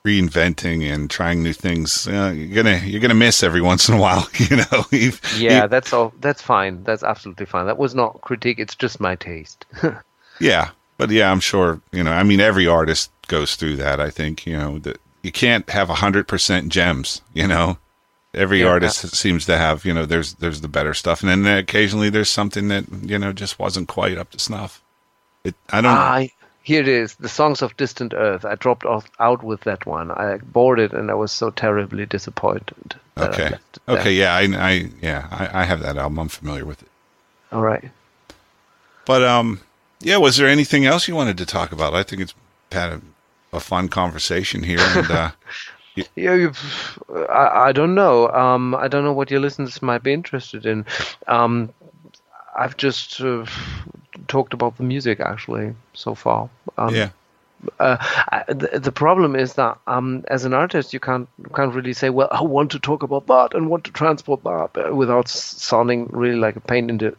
[0.04, 4.00] reinventing and trying new things, uh, you're gonna you're gonna miss every once in a
[4.00, 4.28] while.
[4.38, 4.84] You know.
[4.90, 6.12] You've- Yeah, that's all.
[6.20, 6.82] That's fine.
[6.82, 7.66] That's absolutely fine.
[7.66, 8.58] That was not critique.
[8.58, 9.64] It's just my taste.
[10.40, 12.12] Yeah, but yeah, I'm sure you know.
[12.12, 14.00] I mean, every artist goes through that.
[14.00, 17.22] I think you know that you can't have a hundred percent gems.
[17.34, 17.78] You know,
[18.34, 18.68] every Yeah.
[18.68, 20.06] artist seems to have you know.
[20.06, 23.88] There's there's the better stuff, and then occasionally there's something that you know just wasn't
[23.88, 24.82] quite up to snuff.
[25.44, 25.92] It I don't.
[25.92, 26.26] Ah,
[26.62, 27.14] here it is.
[27.14, 28.44] The Songs of Distant Earth.
[28.44, 30.10] I dropped off, out with that one.
[30.10, 32.96] I bought it and I was so terribly disappointed.
[33.16, 33.50] okay.
[33.50, 33.98] left it there.
[33.98, 34.12] Okay.
[34.12, 34.34] Yeah.
[34.34, 34.42] I.
[34.70, 35.28] I yeah.
[35.30, 36.18] I, I have that album.
[36.18, 36.88] I'm familiar with it.
[37.52, 37.90] All right.
[39.04, 39.60] But um,
[40.00, 40.16] yeah.
[40.18, 41.94] Was there anything else you wanted to talk about?
[41.94, 42.34] I think it's
[42.72, 43.00] had a,
[43.52, 45.30] a fun conversation here, and uh,
[46.14, 46.52] Yeah, you,
[47.30, 48.28] I, I don't know.
[48.28, 50.84] Um, I don't know what your listeners might be interested in.
[51.26, 51.72] Um,
[52.58, 53.46] I've just uh,
[54.28, 56.50] talked about the music actually so far.
[56.76, 57.08] Um, yeah.
[57.80, 61.94] uh, I- the, the problem is that um, as an artist, you can't can't really
[61.94, 65.28] say, well, I want to talk about that and want to transport that uh, without
[65.28, 67.16] sounding really like a pain in the.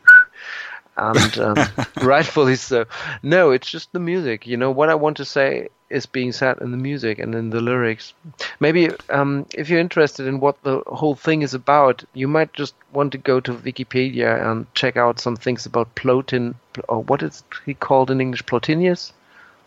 [0.98, 1.56] And um,
[2.02, 2.86] rightfully so.
[3.22, 4.48] No, it's just the music.
[4.48, 7.50] You know what I want to say is being said in the music and in
[7.52, 8.14] the lyrics.
[8.60, 12.74] Maybe um, if you're interested in what the whole thing is about, you might just
[12.91, 16.56] want to go to Wikipedia and check out some things about Plotin,
[16.89, 19.14] or what is he called in English, Plotinus?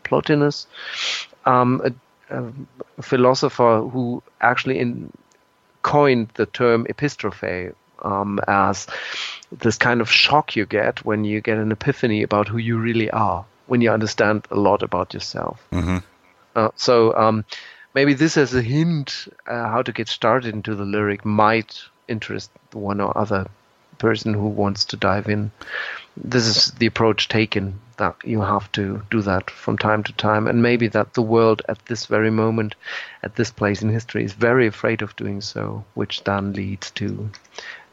[0.05, 0.66] Plotinus,
[1.47, 5.12] um, a, a philosopher who actually in,
[5.83, 7.70] coined the term epistrophe
[8.03, 8.86] um, as
[9.51, 13.11] this kind of shock you get when you get an epiphany about who you really
[13.11, 15.61] are, when you understand a lot about yourself.
[15.70, 15.98] hmm
[16.57, 17.44] Uh, so um,
[17.94, 22.51] maybe this as a hint uh, how to get started into the lyric might interest
[22.72, 23.46] one or other
[23.98, 25.51] person who wants to dive in.
[26.16, 30.48] This is the approach taken that you have to do that from time to time,
[30.48, 32.74] and maybe that the world at this very moment,
[33.22, 37.30] at this place in history, is very afraid of doing so, which then leads to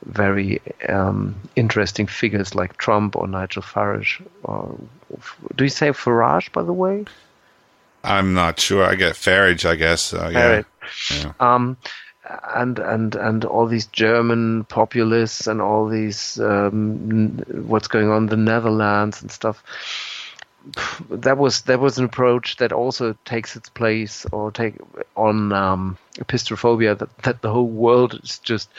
[0.06, 4.26] very um, interesting figures like Trump or Nigel Farage.
[4.44, 4.78] Or
[5.56, 7.06] do you say Farage, by the way?
[8.04, 8.84] I'm not sure.
[8.84, 10.14] I get Farage, I guess.
[10.14, 10.62] Uh, yeah.
[10.82, 11.24] Farage.
[11.24, 11.34] yeah.
[11.40, 11.78] um,
[12.56, 18.24] and and and all these German populists and all these um, n- what's going on
[18.24, 19.64] in the Netherlands and stuff.
[21.10, 24.76] That was that was an approach that also takes its place or take
[25.16, 28.70] on um, epistrophobia that that the whole world is just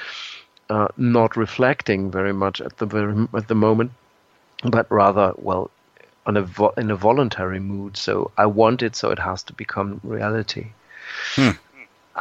[0.71, 3.93] uh, not reflecting very much at the very at the moment,
[4.65, 5.71] but rather well
[6.27, 7.97] on a vo- in a voluntary mood.
[7.97, 10.69] So I want it, so it has to become reality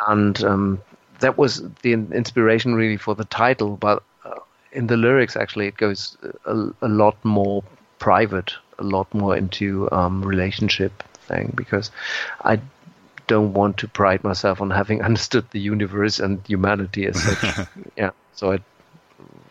[0.08, 0.82] and um,
[1.20, 3.78] that was the inspiration really for the title.
[3.78, 4.40] But uh,
[4.72, 7.64] in the lyrics, actually, it goes a, a lot more
[8.00, 11.92] private, a lot more into um, relationship thing because
[12.44, 12.60] I
[13.28, 17.68] don't want to pride myself on having understood the universe and humanity as such.
[17.98, 18.60] yeah, so I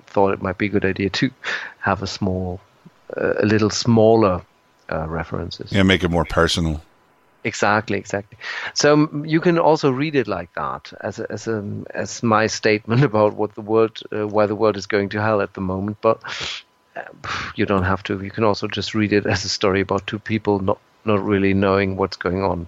[0.06, 1.30] thought it might be a good idea to
[1.78, 2.60] have a small,
[3.16, 4.42] uh, a little smaller
[4.90, 5.72] uh, references.
[5.72, 6.80] Yeah, make it more personal.
[7.44, 8.38] Exactly, exactly.
[8.74, 12.46] So mm, you can also read it like that, as a, as a, as my
[12.60, 15.60] statement about what the world, uh, why the world is going to hell at the
[15.60, 15.98] moment.
[16.00, 16.20] But
[16.96, 17.02] uh,
[17.54, 18.20] you don't have to.
[18.20, 21.54] You can also just read it as a story about two people not not really
[21.54, 22.66] knowing what's going on.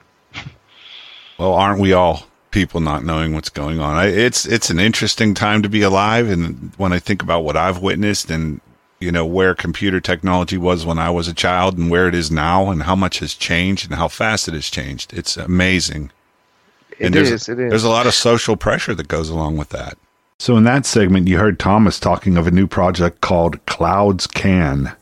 [1.39, 3.97] Well, aren't we all people not knowing what's going on?
[3.97, 7.57] I, it's it's an interesting time to be alive, and when I think about what
[7.57, 8.61] I've witnessed and
[8.99, 12.31] you know where computer technology was when I was a child and where it is
[12.31, 16.11] now, and how much has changed and how fast it has changed, it's amazing.
[16.99, 17.71] It and there's, is, it is.
[17.71, 19.97] There's a lot of social pressure that goes along with that.
[20.41, 24.93] So, in that segment, you heard Thomas talking of a new project called Clouds Can.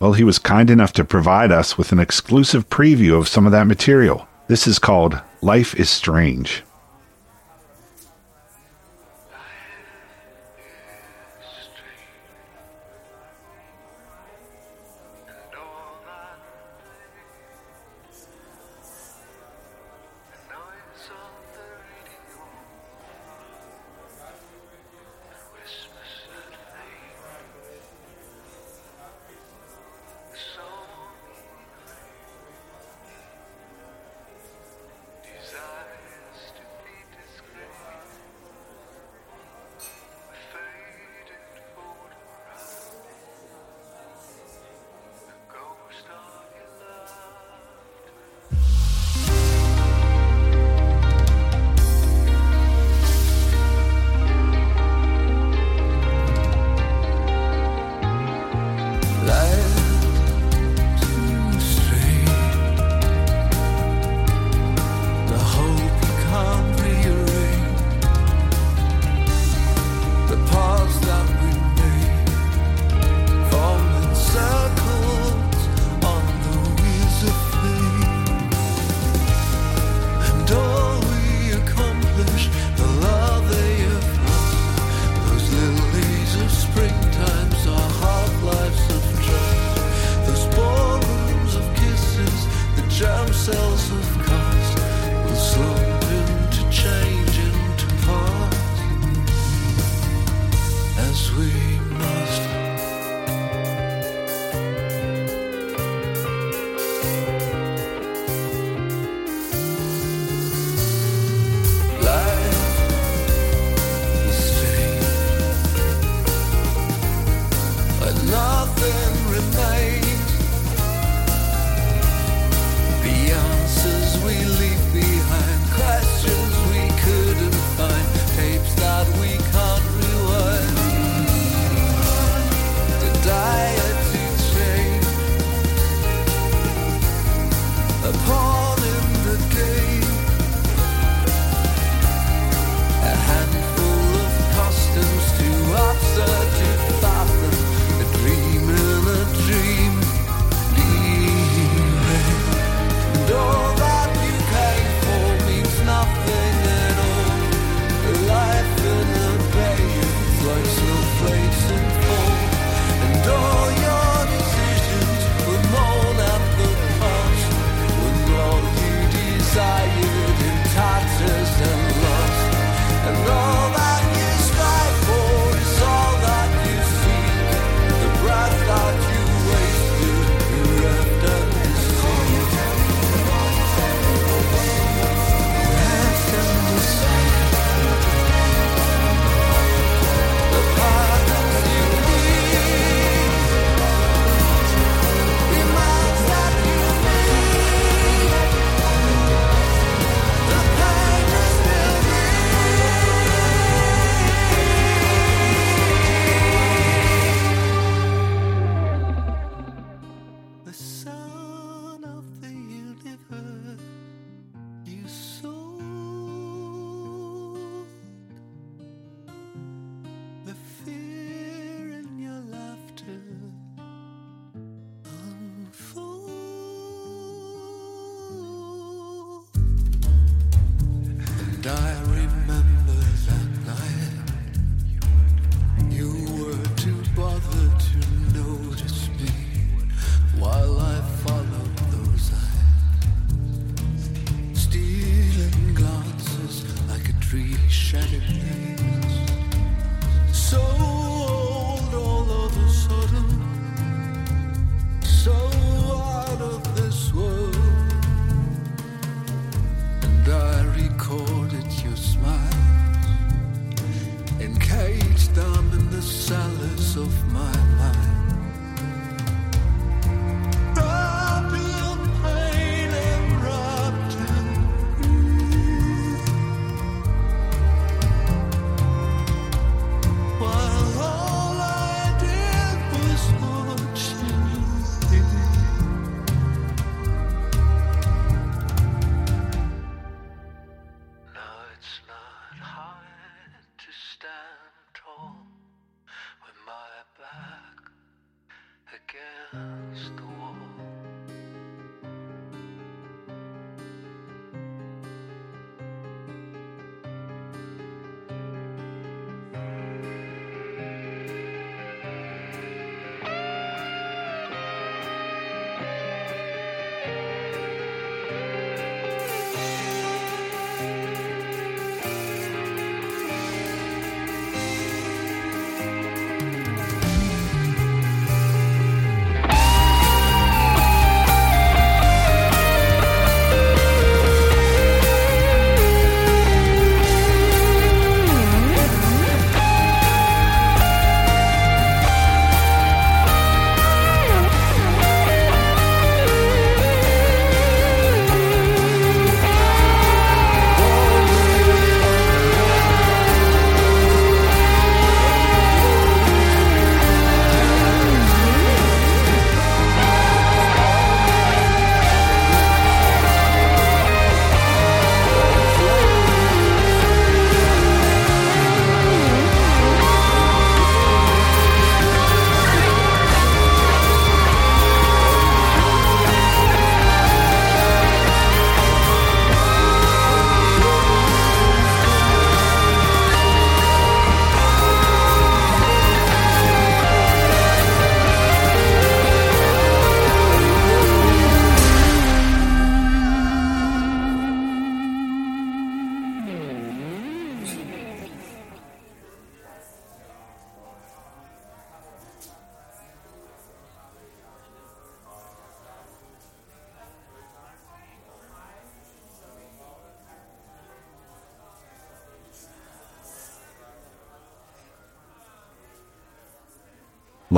[0.00, 3.52] Well, he was kind enough to provide us with an exclusive preview of some of
[3.52, 4.28] that material.
[4.48, 6.62] This is called Life is Strange.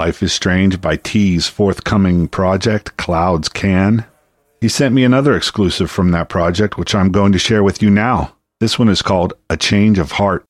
[0.01, 4.07] Life is Strange by T's forthcoming project, Clouds Can.
[4.63, 7.91] He sent me another exclusive from that project, which I'm going to share with you
[7.91, 8.35] now.
[8.61, 10.47] This one is called A Change of Heart.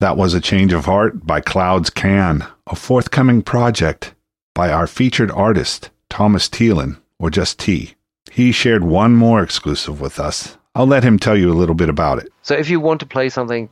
[0.00, 4.14] That was A Change of Heart by Clouds Can, a forthcoming project
[4.54, 7.94] by our featured artist, Thomas Thielen, or just T.
[8.30, 10.56] He shared one more exclusive with us.
[10.76, 12.32] I'll let him tell you a little bit about it.
[12.42, 13.68] So if you want to play something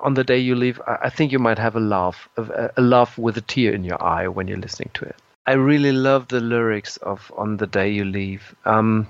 [0.00, 3.36] on the day you leave, I think you might have a laugh, a laugh with
[3.36, 5.16] a tear in your eye when you're listening to it.
[5.46, 9.06] I really love the lyrics of "On the Day You Leave." Um,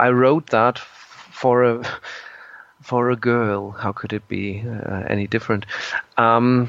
[0.00, 1.84] I wrote that for a
[2.82, 3.70] for a girl.
[3.70, 5.66] How could it be uh, any different?
[6.16, 6.68] Um,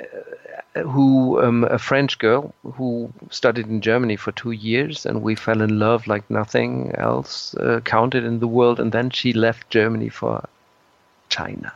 [0.00, 5.34] uh, who um, a French girl who studied in Germany for two years, and we
[5.34, 8.78] fell in love like nothing else uh, counted in the world.
[8.78, 10.46] And then she left Germany for
[11.28, 11.72] China,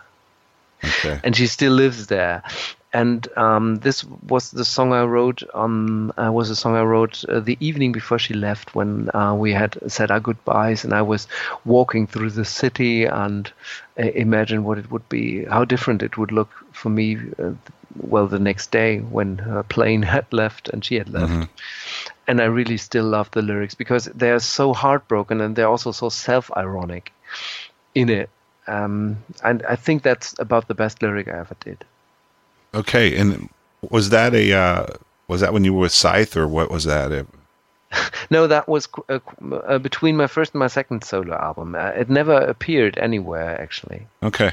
[0.84, 1.18] Okay.
[1.24, 2.42] and she still lives there.
[2.92, 6.10] And um, this was the song I wrote on.
[6.18, 9.52] Uh, was a song I wrote uh, the evening before she left, when uh, we
[9.52, 11.28] had said our goodbyes, and I was
[11.64, 13.50] walking through the city and
[13.98, 17.16] uh, imagine what it would be, how different it would look for me.
[17.38, 17.52] Uh,
[17.96, 21.46] well, the next day when her plane had left and she had left,
[22.26, 26.08] and I really still love the lyrics because they're so heartbroken and they're also so
[26.08, 27.12] self-ironic
[27.94, 28.30] in it.
[28.66, 31.84] Um, and I think that's about the best lyric I ever did.
[32.74, 33.48] Okay, and
[33.90, 34.86] was that a uh,
[35.28, 37.12] was that when you were with Scythe or what was that?
[37.12, 37.26] It-
[38.30, 39.18] No, that was uh,
[39.52, 41.74] uh, between my first and my second solo album.
[41.74, 44.52] Uh, it never appeared anywhere actually Okay.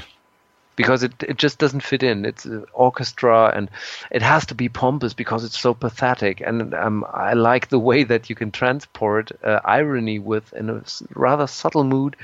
[0.74, 2.24] because it it just doesn't fit in.
[2.24, 3.70] It's uh, orchestra and
[4.10, 6.40] it has to be pompous because it's so pathetic.
[6.40, 10.82] And um, I like the way that you can transport uh, irony with in a
[11.14, 12.16] rather subtle mood,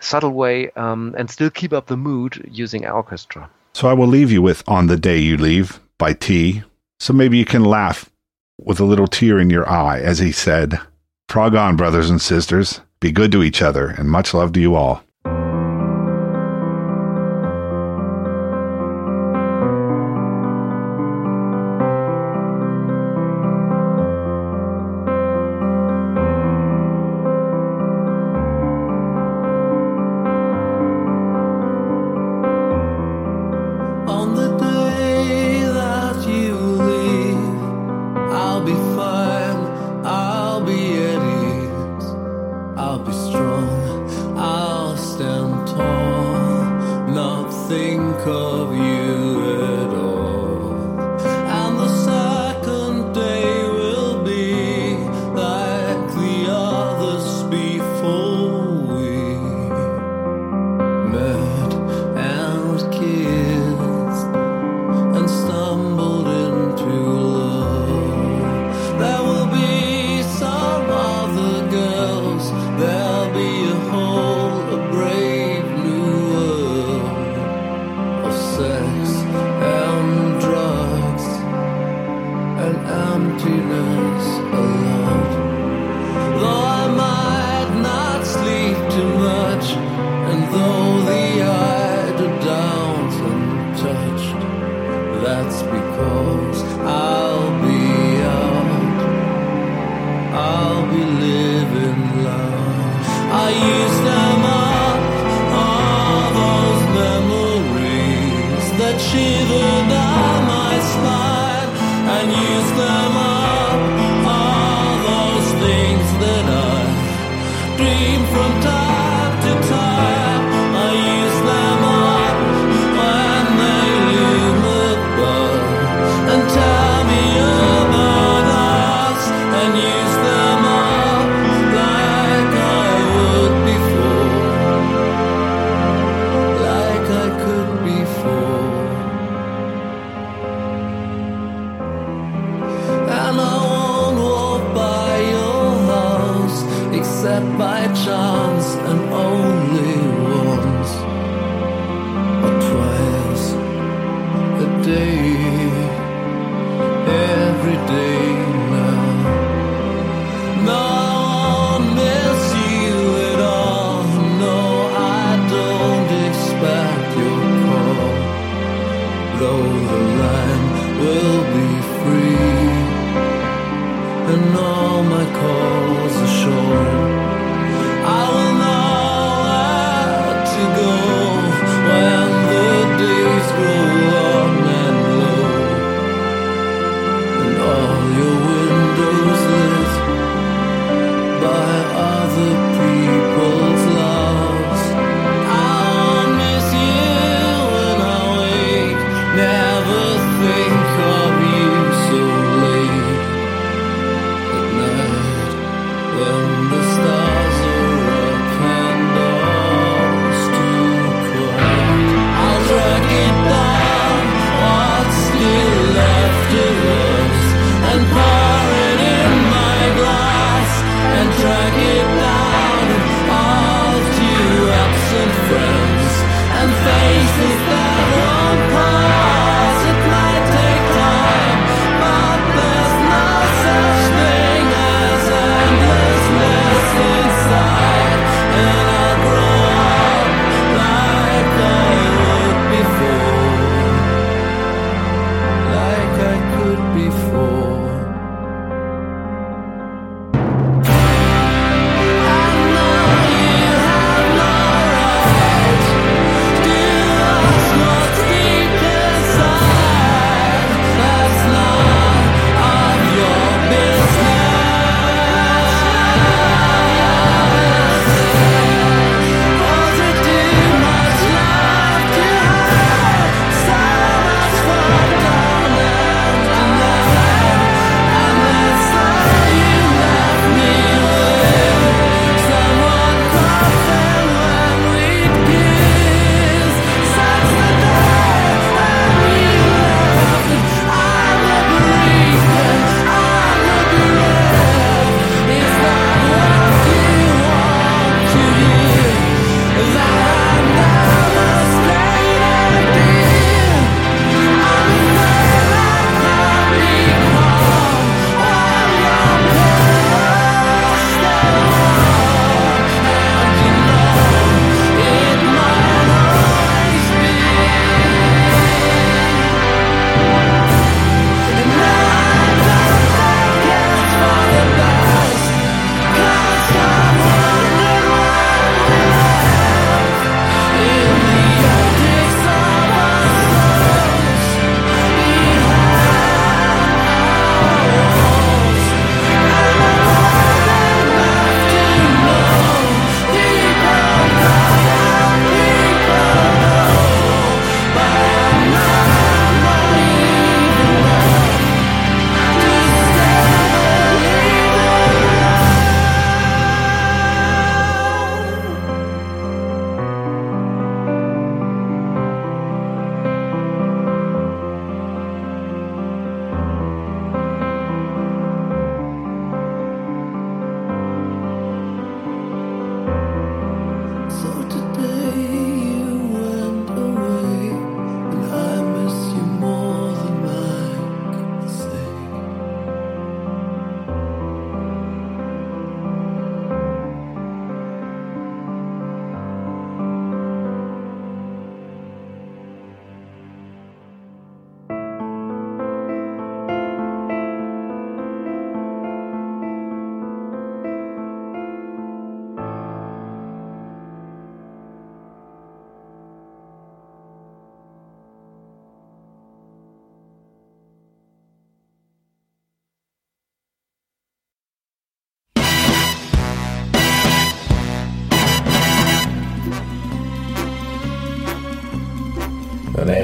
[0.00, 3.48] subtle way, um, and still keep up the mood using orchestra.
[3.76, 6.62] So I will leave you with On the Day You Leave by T.
[6.98, 8.08] So maybe you can laugh
[8.58, 10.80] with a little tear in your eye as he said,
[11.28, 12.80] Prog on, brothers and sisters.
[13.00, 15.02] Be good to each other, and much love to you all.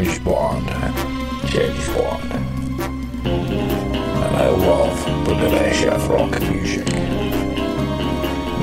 [0.02, 1.46] The name's Bond, eh?
[1.46, 2.32] James Bond.
[3.24, 5.06] And I love
[5.86, 6.86] of rock music.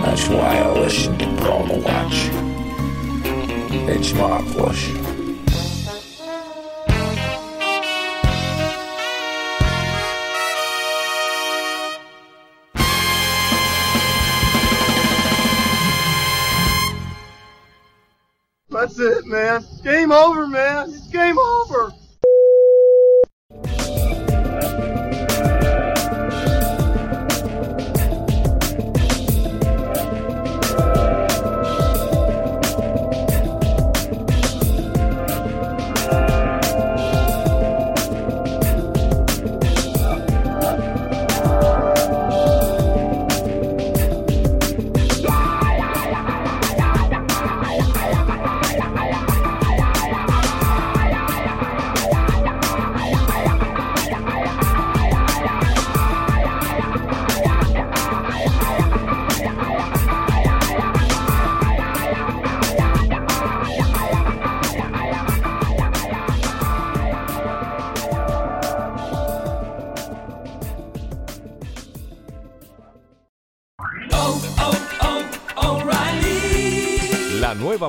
[0.04, 2.30] That's why I listen to Prog Watch.
[3.88, 5.09] It's marvelous.
[19.30, 19.64] Man.
[19.84, 20.90] Game over, man.
[20.90, 21.94] It's game over.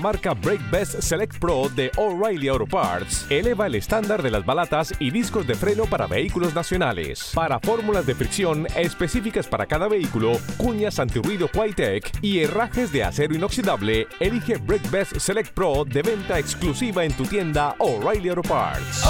[0.01, 4.95] Marca Brake Best Select Pro de O'Reilly Auto Parts eleva el estándar de las balatas
[4.99, 7.31] y discos de freno para vehículos nacionales.
[7.35, 13.35] Para fórmulas de fricción específicas para cada vehículo, cuñas antirruido Quitec y herrajes de acero
[13.35, 19.05] inoxidable, elige Brake Best Select Pro de venta exclusiva en tu tienda O'Reilly Auto Parts.